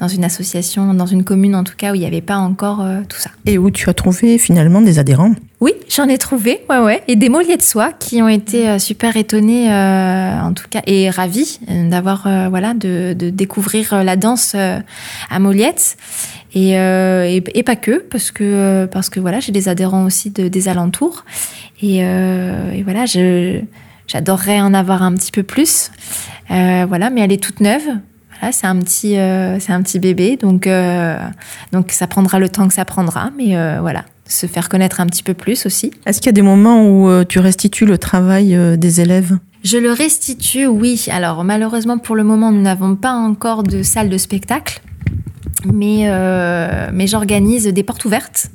dans 0.00 0.08
une 0.08 0.24
association, 0.24 0.94
dans 0.94 1.06
une 1.06 1.24
commune 1.24 1.54
en 1.54 1.62
tout 1.62 1.74
cas 1.76 1.92
où 1.92 1.94
il 1.94 2.00
n'y 2.00 2.06
avait 2.06 2.22
pas 2.22 2.38
encore 2.38 2.80
euh, 2.80 3.02
tout 3.06 3.18
ça. 3.18 3.30
Et 3.44 3.58
où 3.58 3.70
tu 3.70 3.88
as 3.90 3.94
trouvé 3.94 4.38
finalement 4.38 4.80
des 4.80 4.98
adhérents? 4.98 5.34
Oui, 5.60 5.72
j'en 5.94 6.08
ai 6.08 6.16
trouvé, 6.16 6.62
ouais, 6.70 6.78
ouais. 6.78 7.02
Et 7.06 7.16
des 7.16 7.28
molliers 7.28 7.58
de 7.58 7.62
soie 7.62 7.92
qui 7.92 8.22
ont 8.22 8.28
été 8.28 8.66
euh, 8.66 8.78
super 8.78 9.18
étonnés, 9.18 9.70
euh, 9.70 10.40
en 10.40 10.54
tout 10.54 10.64
cas, 10.70 10.80
et 10.86 11.10
ravis 11.10 11.60
d'avoir, 11.68 12.26
voilà, 12.48 12.72
de, 12.72 13.12
de 13.12 13.28
découvrir 13.28 14.02
la 14.02 14.16
danse 14.16 14.54
à 14.54 15.38
Molliette. 15.38 15.98
Et, 16.54 16.78
euh, 16.78 17.24
et, 17.26 17.42
et 17.54 17.62
pas 17.62 17.76
que, 17.76 17.98
parce 18.00 18.30
que, 18.30 18.42
euh, 18.44 18.86
parce 18.86 19.08
que 19.08 19.20
voilà, 19.20 19.40
j'ai 19.40 19.52
des 19.52 19.68
adhérents 19.68 20.04
aussi 20.04 20.30
de, 20.30 20.48
des 20.48 20.68
alentours. 20.68 21.24
Et, 21.80 22.04
euh, 22.04 22.72
et 22.72 22.82
voilà, 22.82 23.06
je, 23.06 23.60
j'adorerais 24.06 24.60
en 24.60 24.74
avoir 24.74 25.02
un 25.02 25.14
petit 25.14 25.32
peu 25.32 25.42
plus. 25.42 25.90
Euh, 26.50 26.86
voilà, 26.88 27.10
mais 27.10 27.20
elle 27.20 27.32
est 27.32 27.42
toute 27.42 27.60
neuve. 27.60 27.82
Voilà, 28.38 28.52
c'est 28.52 28.66
un 28.66 28.76
petit, 28.78 29.16
c'est 29.60 29.72
un 29.72 29.82
petit 29.82 29.98
bébé, 29.98 30.38
donc, 30.38 30.66
donc 31.72 31.92
ça 31.92 32.06
prendra 32.06 32.38
le 32.38 32.48
temps 32.48 32.68
que 32.68 32.72
ça 32.72 32.86
prendra, 32.86 33.30
mais 33.36 33.54
voilà, 33.80 34.06
se 34.26 34.46
faire 34.46 34.70
connaître 34.70 34.98
un 35.02 35.06
petit 35.06 35.22
peu 35.22 35.34
plus 35.34 35.66
aussi. 35.66 35.90
Est-ce 36.06 36.22
qu'il 36.22 36.28
y 36.28 36.30
a 36.30 36.32
des 36.32 36.40
moments 36.40 36.88
où 36.88 37.22
tu 37.26 37.38
restitues 37.38 37.84
le 37.84 37.98
travail 37.98 38.58
des 38.78 39.02
élèves? 39.02 39.36
Je 39.62 39.76
le 39.76 39.92
restitue, 39.92 40.66
oui. 40.66 41.04
Alors 41.10 41.44
malheureusement 41.44 41.98
pour 41.98 42.16
le 42.16 42.24
moment, 42.24 42.50
nous 42.50 42.62
n'avons 42.62 42.96
pas 42.96 43.12
encore 43.12 43.62
de 43.62 43.82
salle 43.82 44.08
de 44.08 44.16
spectacle, 44.16 44.80
mais, 45.64 46.02
euh, 46.04 46.90
mais 46.92 47.06
j'organise 47.06 47.66
des 47.66 47.82
portes 47.82 48.04
ouvertes 48.04 48.48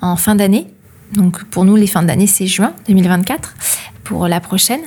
en 0.00 0.16
fin 0.16 0.34
d'année. 0.34 0.66
Donc 1.12 1.44
pour 1.44 1.64
nous, 1.64 1.76
les 1.76 1.86
fins 1.86 2.02
d'année, 2.02 2.26
c'est 2.26 2.46
juin 2.46 2.72
2024 2.88 3.54
pour 4.04 4.28
la 4.28 4.40
prochaine. 4.40 4.80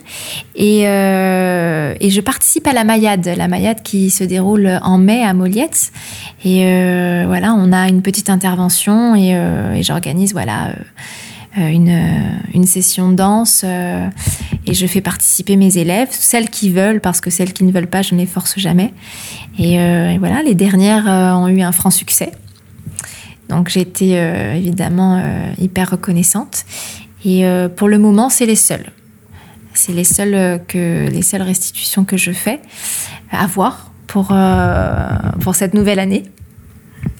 Et, 0.56 0.88
euh, 0.88 1.96
et 2.00 2.10
je 2.10 2.22
participe 2.22 2.68
à 2.68 2.74
la 2.74 2.84
Mayade, 2.84 3.34
la 3.38 3.48
Mayade 3.48 3.82
qui 3.84 4.10
se 4.10 4.24
déroule 4.24 4.80
en 4.82 4.98
mai 4.98 5.24
à 5.24 5.34
Moliette. 5.34 5.92
Et 6.44 6.66
euh, 6.66 7.24
voilà, 7.28 7.54
on 7.54 7.72
a 7.72 7.88
une 7.88 8.02
petite 8.02 8.30
intervention 8.30 9.16
et, 9.16 9.32
et 9.32 9.84
j'organise 9.84 10.34
voilà 10.34 10.74
une, 11.58 11.90
euh, 11.90 12.38
une 12.54 12.66
session 12.66 13.12
danse 13.12 13.64
euh, 13.64 14.08
et 14.66 14.74
je 14.74 14.88
fais 14.88 15.02
participer 15.02 15.56
mes 15.56 15.78
élèves, 15.78 16.10
celles 16.12 16.50
qui 16.50 16.70
veulent, 16.70 17.02
parce 17.02 17.22
que 17.22 17.30
celles 17.30 17.54
qui 17.54 17.64
ne 17.64 17.72
veulent 17.72 17.88
pas, 17.88 18.02
je 18.02 18.16
ne 18.16 18.20
les 18.20 18.26
force 18.26 18.58
jamais. 18.58 18.94
Et, 19.60 19.80
euh, 19.80 20.16
voilà, 20.20 20.42
les 20.42 20.56
dernières 20.56 21.08
euh, 21.08 21.34
ont 21.34 21.48
eu 21.48 21.62
un 21.62 21.72
franc 21.72 21.92
succès. 21.92 22.32
Donc 23.50 23.76
été 23.76 24.18
euh, 24.18 24.56
évidemment 24.56 25.18
euh, 25.18 25.54
hyper 25.60 25.92
reconnaissante. 25.92 26.66
Et 27.26 27.46
euh, 27.46 27.70
pour 27.70 27.88
le 27.88 28.00
moment, 28.00 28.30
c'est 28.30 28.46
les 28.46 28.56
seules. 28.56 28.92
C'est 29.74 29.94
les 29.94 30.04
seules 30.04 30.34
euh, 30.34 30.58
que 30.58 31.10
les 31.10 31.22
seules 31.22 31.42
restitutions 31.42 32.06
que 32.06 32.18
je 32.18 32.32
fais 32.32 32.62
à 33.32 33.46
voir 33.48 33.92
pour 34.08 34.30
euh, 34.32 35.18
pour 35.42 35.56
cette 35.56 35.74
nouvelle 35.74 36.00
année. 36.00 36.24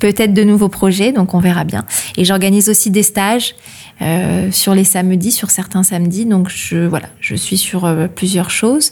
Peut-être 0.04 0.34
de 0.34 0.44
nouveaux 0.44 0.68
projets, 0.68 1.14
donc 1.14 1.34
on 1.34 1.40
verra 1.40 1.64
bien. 1.64 1.86
Et 2.18 2.26
j'organise 2.26 2.68
aussi 2.68 2.92
des 2.92 3.04
stages 3.04 3.56
euh, 4.02 4.52
sur 4.52 4.76
les 4.76 4.84
samedis, 4.84 5.32
sur 5.32 5.50
certains 5.50 5.82
samedis. 5.84 6.26
Donc 6.26 6.50
je 6.50 6.86
voilà, 6.86 7.08
je 7.22 7.36
suis 7.36 7.58
sur 7.58 7.86
euh, 7.86 8.08
plusieurs 8.14 8.50
choses. 8.50 8.92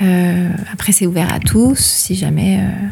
Euh, 0.00 0.48
après, 0.72 0.92
c'est 0.92 1.06
ouvert 1.06 1.30
à 1.34 1.40
tous, 1.40 1.78
si 1.78 2.14
jamais. 2.14 2.60
euh, 2.60 2.86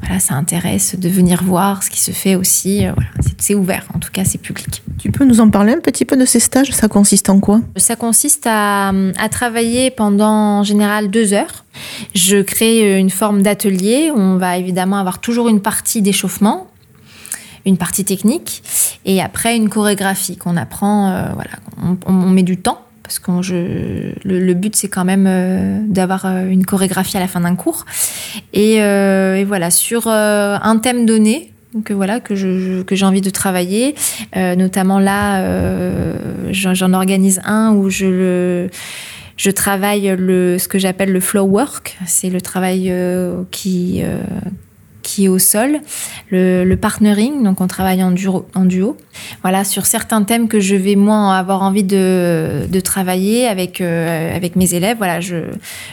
voilà, 0.00 0.20
ça 0.20 0.34
intéresse 0.34 0.96
de 0.98 1.08
venir 1.08 1.42
voir 1.42 1.82
ce 1.82 1.90
qui 1.90 2.00
se 2.00 2.12
fait 2.12 2.36
aussi. 2.36 2.86
euh, 2.86 2.92
voilà, 2.94 3.10
c'est- 3.20 3.40
c'est 3.46 3.54
ouvert, 3.56 3.84
en 3.94 3.98
tout 3.98 4.10
cas, 4.12 4.24
c'est 4.24 4.38
public. 4.38 4.82
Tu 5.00 5.10
peux 5.10 5.24
nous 5.24 5.40
en 5.40 5.50
parler 5.50 5.72
un 5.72 5.80
petit 5.80 6.04
peu 6.04 6.16
de 6.16 6.24
ces 6.24 6.38
stages? 6.38 6.70
Ça 6.70 6.86
consiste 6.86 7.28
en 7.30 7.40
quoi? 7.40 7.60
Ça 7.76 7.96
consiste 7.96 8.46
à, 8.46 8.90
à 9.18 9.28
travailler 9.28 9.90
pendant 9.90 10.60
en 10.60 10.62
général 10.62 11.10
deux 11.10 11.32
heures. 11.32 11.64
Je 12.14 12.40
crée 12.42 12.98
une 13.00 13.10
forme 13.10 13.42
d'atelier. 13.42 14.12
On 14.14 14.36
va 14.36 14.56
évidemment 14.56 14.98
avoir 14.98 15.18
toujours 15.20 15.48
une 15.48 15.60
partie 15.60 16.00
d'échauffement, 16.00 16.68
une 17.66 17.76
partie 17.76 18.04
technique, 18.04 18.62
et 19.04 19.20
après 19.20 19.56
une 19.56 19.68
chorégraphie 19.68 20.36
qu'on 20.36 20.56
apprend. 20.56 21.10
euh, 21.10 21.24
voilà, 21.34 21.96
on, 22.06 22.12
met 22.12 22.42
du 22.42 22.56
temps. 22.56 22.80
Parce 23.02 23.18
que 23.18 23.30
le, 24.24 24.54
but, 24.54 24.74
c'est 24.74 24.88
quand 24.88 25.04
même 25.04 25.26
euh, 25.26 25.80
d'avoir 25.86 26.24
euh, 26.24 26.48
une 26.48 26.64
chorégraphie 26.64 27.16
à 27.16 27.20
la 27.20 27.28
fin 27.28 27.40
d'un 27.40 27.56
cours. 27.56 27.84
Et, 28.52 28.78
voilà, 29.44 29.70
sur 29.70 30.06
un 30.08 30.78
thème 30.78 31.06
donné, 31.06 31.52
que 31.84 31.94
voilà 31.94 32.20
que 32.20 32.34
j'ai 32.34 33.06
envie 33.06 33.22
de 33.22 33.30
travailler 33.30 33.94
notamment 34.34 34.98
là 34.98 35.42
j'en 36.50 36.92
organise 36.92 37.40
un 37.46 37.72
où 37.72 37.88
je 37.88 38.04
le 38.04 38.70
je 39.38 39.50
travaille 39.50 40.14
le 40.14 40.58
ce 40.58 40.68
que 40.68 40.78
j'appelle 40.78 41.12
le 41.12 41.20
flow 41.20 41.44
work 41.44 41.96
c'est 42.04 42.28
le 42.28 42.42
travail 42.42 42.92
qui 43.50 44.02
qui 45.12 45.26
est 45.26 45.28
au 45.28 45.38
sol, 45.38 45.80
le, 46.30 46.74
partnering, 46.74 47.42
donc 47.42 47.60
on 47.60 47.66
travaille 47.66 48.02
en 48.02 48.12
duo. 48.12 48.96
Voilà, 49.42 49.62
sur 49.64 49.84
certains 49.84 50.22
thèmes 50.22 50.48
que 50.48 50.58
je 50.58 50.74
vais 50.74 50.96
moins 50.96 51.36
avoir 51.36 51.62
envie 51.62 51.84
de, 51.84 52.80
travailler 52.82 53.46
avec, 53.46 53.82
euh, 53.82 54.34
avec 54.34 54.56
mes 54.56 54.72
élèves. 54.72 54.96
Voilà, 54.96 55.20
je, 55.20 55.36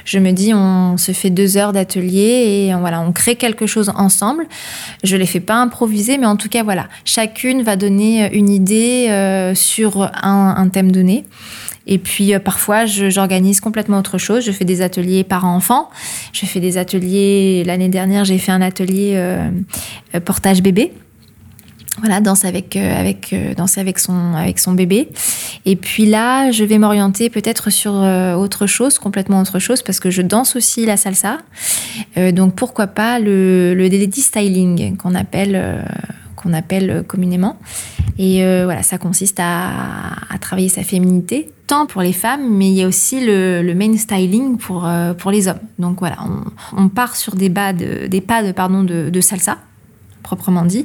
je 0.05 0.19
me 0.19 0.31
dis, 0.31 0.53
on 0.53 0.95
se 0.97 1.11
fait 1.11 1.29
deux 1.29 1.57
heures 1.57 1.73
d'atelier 1.73 2.69
et 2.69 2.73
voilà, 2.79 3.01
on 3.01 3.11
crée 3.11 3.35
quelque 3.35 3.65
chose 3.65 3.91
ensemble. 3.95 4.45
Je 5.03 5.17
les 5.17 5.25
fais 5.25 5.41
pas 5.41 5.55
improviser, 5.55 6.17
mais 6.17 6.25
en 6.25 6.37
tout 6.37 6.49
cas, 6.49 6.63
voilà, 6.63 6.87
chacune 7.03 7.61
va 7.61 7.75
donner 7.75 8.33
une 8.33 8.49
idée 8.49 9.07
euh, 9.09 9.53
sur 9.53 10.09
un 10.23 10.69
thème 10.69 10.93
donné. 10.93 11.25
Et 11.89 11.97
puis 11.97 12.33
euh, 12.33 12.39
parfois, 12.39 12.85
j'organise 12.85 13.59
complètement 13.59 13.97
autre 13.97 14.17
chose. 14.17 14.45
Je 14.45 14.51
fais 14.51 14.63
des 14.63 14.81
ateliers 14.81 15.25
parents-enfants. 15.25 15.89
Je 16.31 16.45
fais 16.45 16.61
des 16.61 16.77
ateliers. 16.77 17.63
L'année 17.65 17.89
dernière, 17.89 18.23
j'ai 18.23 18.37
fait 18.37 18.53
un 18.53 18.61
atelier 18.61 19.13
euh, 19.15 19.49
euh, 20.15 20.19
portage 20.21 20.61
bébé. 20.61 20.93
Voilà, 21.97 22.21
danse 22.21 22.45
avec, 22.45 22.77
avec, 22.77 23.35
danser 23.57 23.81
avec 23.81 23.99
son, 23.99 24.33
avec 24.33 24.59
son 24.59 24.71
bébé. 24.71 25.09
Et 25.65 25.75
puis 25.75 26.05
là, 26.05 26.49
je 26.51 26.63
vais 26.63 26.77
m'orienter 26.77 27.29
peut-être 27.29 27.71
sur 27.71 27.91
autre 27.91 28.67
chose, 28.67 28.99
complètement 28.99 29.41
autre 29.41 29.59
chose, 29.59 29.81
parce 29.81 29.99
que 29.99 30.09
je 30.09 30.21
danse 30.21 30.55
aussi 30.55 30.85
la 30.85 30.95
salsa. 30.95 31.39
donc 32.31 32.55
pourquoi 32.55 32.87
pas 32.87 33.19
le, 33.19 33.73
le 33.73 33.89
styling 34.13 34.95
qu'on 34.95 35.13
appelle 35.13 35.83
qu'on 36.37 36.53
appelle 36.53 37.03
communément. 37.05 37.57
Et 38.19 38.43
euh, 38.43 38.65
voilà, 38.65 38.83
ça 38.83 38.97
consiste 38.97 39.39
à, 39.39 40.15
travailler 40.41 40.69
sa 40.69 40.83
féminité, 40.83 41.49
tant 41.69 41.85
pour 41.85 42.01
les 42.01 42.13
femmes, 42.13 42.49
mais 42.49 42.67
il 42.67 42.73
y 42.73 42.83
a 42.83 42.87
aussi 42.87 43.23
le, 43.23 43.73
main 43.75 43.95
styling 43.95 44.57
pour, 44.57 44.87
euh, 44.87 45.13
pour 45.13 45.29
les 45.29 45.47
hommes. 45.47 45.59
Donc 45.77 45.99
voilà, 45.99 46.17
on, 46.75 46.89
part 46.89 47.15
sur 47.15 47.35
des, 47.35 47.49
bas 47.49 47.73
de, 47.73 48.07
des 48.07 48.21
pas 48.21 48.41
de, 48.41 48.51
pardon, 48.51 48.83
de, 48.83 49.21
salsa, 49.21 49.59
proprement 50.23 50.65
dit, 50.65 50.83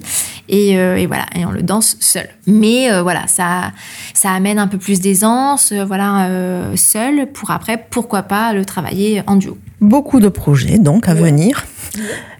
et, 0.50 0.78
euh, 0.78 0.96
et, 0.96 1.06
voilà, 1.06 1.24
et 1.34 1.46
on 1.46 1.52
le 1.52 1.62
danse 1.62 1.96
seul. 2.00 2.28
Mais 2.46 3.00
voilà, 3.00 3.26
ça, 3.28 3.72
ça 4.12 4.30
amène 4.32 4.58
un 4.58 4.66
peu 4.66 4.76
plus 4.76 5.00
d'aisance, 5.00 5.72
voilà, 5.72 6.28
seul, 6.76 7.32
pour 7.32 7.50
après, 7.50 7.86
pourquoi 7.90 8.22
pas 8.22 8.52
le 8.52 8.66
travailler 8.66 9.22
en 9.26 9.36
duo. 9.36 9.56
Beaucoup 9.80 10.20
de 10.20 10.28
projets 10.28 10.78
donc 10.78 11.08
à 11.08 11.14
venir. 11.14 11.64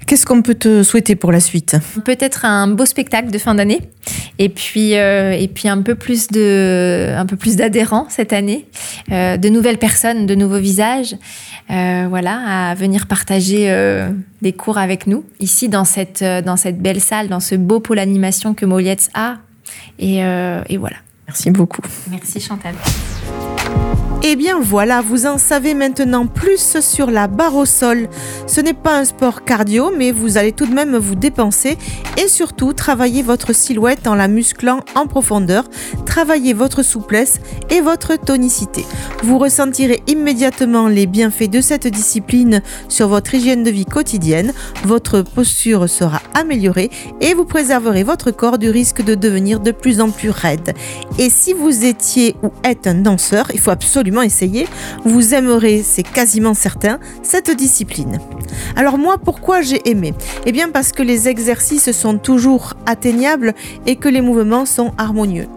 Qu'est-ce 0.07 0.27
qu'on 0.27 0.43
peut 0.43 0.55
te 0.55 0.83
souhaiter 0.83 1.17
pour 1.17 1.33
la 1.33 1.41
suite 1.41 1.77
Peut-être 2.05 2.45
un 2.45 2.69
beau 2.69 2.85
spectacle 2.85 3.31
de 3.31 3.39
fin 3.39 3.55
d'année 3.55 3.81
et 4.39 4.49
puis 4.49 4.97
euh, 4.97 5.33
et 5.33 5.49
puis 5.49 5.69
un 5.69 5.81
peu 5.81 5.95
plus 5.95 6.29
de 6.29 7.15
un 7.17 7.27
peu 7.27 7.37
plus 7.37 7.57
d'adhérents 7.57 8.07
cette 8.09 8.33
année, 8.33 8.67
euh, 9.11 9.37
de 9.37 9.49
nouvelles 9.49 9.79
personnes, 9.79 10.27
de 10.27 10.35
nouveaux 10.35 10.59
visages, 10.59 11.17
euh, 11.71 12.07
voilà, 12.09 12.71
à 12.71 12.75
venir 12.75 13.07
partager 13.07 13.55
des 14.43 14.53
cours 14.53 14.79
avec 14.79 15.07
nous 15.07 15.25
ici 15.41 15.69
dans 15.69 15.85
cette 15.85 16.23
dans 16.23 16.57
cette 16.57 16.81
belle 16.81 17.01
salle, 17.01 17.29
dans 17.29 17.41
ce 17.41 17.55
beau 17.55 17.81
pôle 17.81 17.99
animation 17.99 18.55
que 18.55 18.67
Molietz 18.67 19.09
a 19.15 19.37
et, 19.99 20.19
et 20.19 20.77
voilà. 20.77 20.97
Merci 21.27 21.51
beaucoup. 21.51 21.83
Merci 22.11 22.41
Chantal. 22.41 22.75
Eh 24.27 24.37
bien 24.37 24.59
voilà, 24.59 25.03
vous 25.03 25.27
en 25.27 25.37
savez 25.37 25.75
maintenant 25.75 26.27
plus 26.27 26.81
sur 26.81 27.11
la 27.11 27.29
barre 27.29 27.57
au 27.57 27.67
sol. 27.67 28.09
Ce 28.47 28.63
n'est 28.63 28.73
pas 28.73 28.97
un 28.97 29.05
sport 29.05 29.45
cardio, 29.45 29.93
mais 29.95 30.13
vous 30.13 30.39
allez 30.39 30.53
tout 30.53 30.65
de 30.65 30.73
même 30.73 30.97
vous 30.97 31.15
dépenser 31.15 31.77
et 32.17 32.27
surtout 32.27 32.73
travailler 32.73 33.21
votre 33.21 33.55
silhouette 33.55 34.07
en 34.07 34.15
la 34.15 34.27
musclant 34.27 34.81
en 34.95 35.07
profondeur, 35.07 35.65
travailler 36.07 36.55
votre 36.55 36.83
souplesse 36.83 37.39
et 37.69 37.83
votre 37.83 38.17
tonicité. 38.17 38.87
Vous 39.23 39.37
ressentirez 39.37 40.03
immédiatement 40.07 40.89
les 40.89 41.05
bienfaits 41.05 41.51
de 41.51 41.61
cette 41.61 41.87
discipline 41.87 42.63
sur 42.89 43.09
votre 43.09 43.35
hygiène 43.35 43.63
de 43.63 43.71
vie 43.71 43.85
quotidienne, 43.85 44.55
votre 44.85 45.21
posture 45.21 45.87
sera 45.87 46.23
améliorée 46.33 46.89
et 47.21 47.35
vous 47.35 47.45
préserverez 47.45 48.05
votre 48.05 48.31
corps 48.31 48.57
du 48.57 48.71
risque 48.71 49.05
de 49.05 49.15
devenir 49.15 49.61
de 49.61 49.71
plus 49.71 50.01
en 50.01 50.09
plus 50.09 50.31
raide. 50.31 50.73
Et 51.19 51.29
si 51.29 51.53
vous 51.53 51.85
étiez 51.85 52.37
ou 52.43 52.53
êtes 52.63 52.87
un 52.87 52.95
danseur, 52.95 53.51
il 53.53 53.61
faut 53.61 53.71
absolument 53.71 54.14
essayer, 54.23 54.67
vous 55.05 55.35
aimerez, 55.35 55.83
c'est 55.83 56.03
quasiment 56.03 56.55
certain, 56.55 56.99
cette 57.23 57.51
discipline. 57.51 58.19
Alors 58.77 58.99
moi, 58.99 59.19
pourquoi 59.19 59.63
j'ai 59.63 59.89
aimé? 59.89 60.15
Eh 60.47 60.53
bien 60.53 60.71
parce 60.71 60.93
que 60.93 61.03
les 61.03 61.29
exercices 61.29 61.91
sont 61.93 62.19
toujours 62.19 62.75
atteignables 62.87 63.55
et 63.87 63.97
que 63.97 64.09
les 64.09 64.21
mouvements 64.21 64.67
sont 64.67 64.93
harmonieux. 64.99 65.49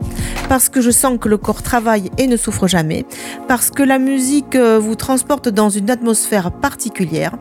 Parce 0.50 0.70
que 0.70 0.80
je 0.80 0.92
sens 0.92 1.18
que 1.20 1.28
le 1.28 1.38
corps 1.38 1.62
travaille 1.62 2.10
et 2.18 2.28
ne 2.28 2.38
souffre 2.38 2.68
jamais. 2.68 3.06
Parce 3.48 3.70
que 3.70 3.84
la 3.84 4.00
musique 4.00 4.56
euh, 4.56 4.80
vous 4.80 4.96
transporte 4.96 5.50
dans 5.50 5.70
une 5.70 5.90
atmosphère 5.90 6.52
particulière. 6.52 7.34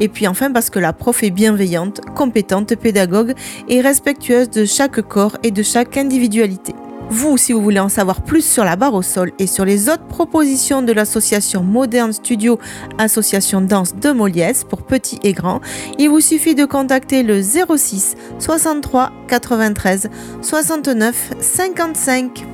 Et 0.00 0.08
puis 0.08 0.26
enfin 0.26 0.50
parce 0.50 0.70
que 0.70 0.78
la 0.78 0.92
prof 0.92 1.22
est 1.22 1.30
bienveillante, 1.30 2.00
compétente, 2.14 2.74
pédagogue 2.76 3.34
et 3.68 3.80
respectueuse 3.80 4.48
de 4.50 4.64
chaque 4.64 5.02
corps 5.02 5.36
et 5.42 5.50
de 5.50 5.62
chaque 5.62 5.96
individualité. 5.96 6.74
Vous, 7.10 7.36
si 7.36 7.52
vous 7.52 7.62
voulez 7.62 7.80
en 7.80 7.88
savoir 7.88 8.22
plus 8.22 8.44
sur 8.44 8.64
la 8.64 8.76
barre 8.76 8.94
au 8.94 9.02
sol 9.02 9.32
et 9.38 9.46
sur 9.46 9.64
les 9.64 9.88
autres 9.88 10.06
propositions 10.06 10.82
de 10.82 10.92
l'association 10.92 11.62
Modern 11.62 12.12
Studio, 12.12 12.58
association 12.98 13.60
danse 13.60 13.94
de 13.94 14.10
Moliès 14.10 14.64
pour 14.64 14.82
petits 14.82 15.20
et 15.22 15.32
grands, 15.32 15.60
il 15.98 16.08
vous 16.08 16.20
suffit 16.20 16.54
de 16.54 16.64
contacter 16.64 17.22
le 17.22 17.40
06 17.42 18.16
63 18.38 19.12
93 19.28 20.10
69 20.42 21.32
55. 21.40 22.53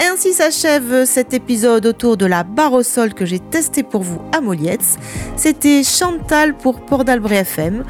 Ainsi 0.00 0.32
s'achève 0.32 1.04
cet 1.04 1.32
épisode 1.34 1.86
autour 1.86 2.16
de 2.16 2.26
la 2.26 2.42
barre 2.42 2.72
au 2.72 2.82
sol 2.82 3.14
que 3.14 3.24
j'ai 3.24 3.38
testé 3.38 3.82
pour 3.82 4.02
vous 4.02 4.20
à 4.36 4.40
Molietz. 4.40 4.96
C'était 5.36 5.82
Chantal 5.82 6.54
pour 6.54 6.80
Port 6.80 7.04
d'Albret 7.04 7.38
FM. 7.38 7.84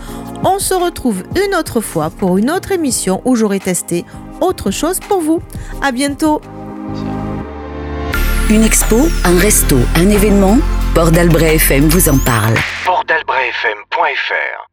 On 0.45 0.59
se 0.59 0.75
retrouve 0.75 1.23
une 1.45 1.55
autre 1.55 1.81
fois 1.81 2.11
pour 2.11 2.38
une 2.38 2.51
autre 2.51 2.73
émission 2.73 3.23
où 3.25 3.35
j'aurai 3.37 3.61
testé 3.61 4.05
autre 4.40 4.71
chose 4.71 5.01
pour 5.01 5.21
vous. 5.21 5.40
À 5.83 5.92
bientôt. 5.92 6.40
Une 8.51 8.62
expo, 8.62 9.09
un 9.25 9.38
resto, 9.38 9.77
un 9.97 10.09
événement, 10.09 10.59
Port 10.95 11.11
d'Albret 11.11 11.57
FM 11.57 11.88
vous 11.88 12.09
en 12.09 12.19
parle. 12.19 12.55
Portdalbretfm.fr 12.85 14.65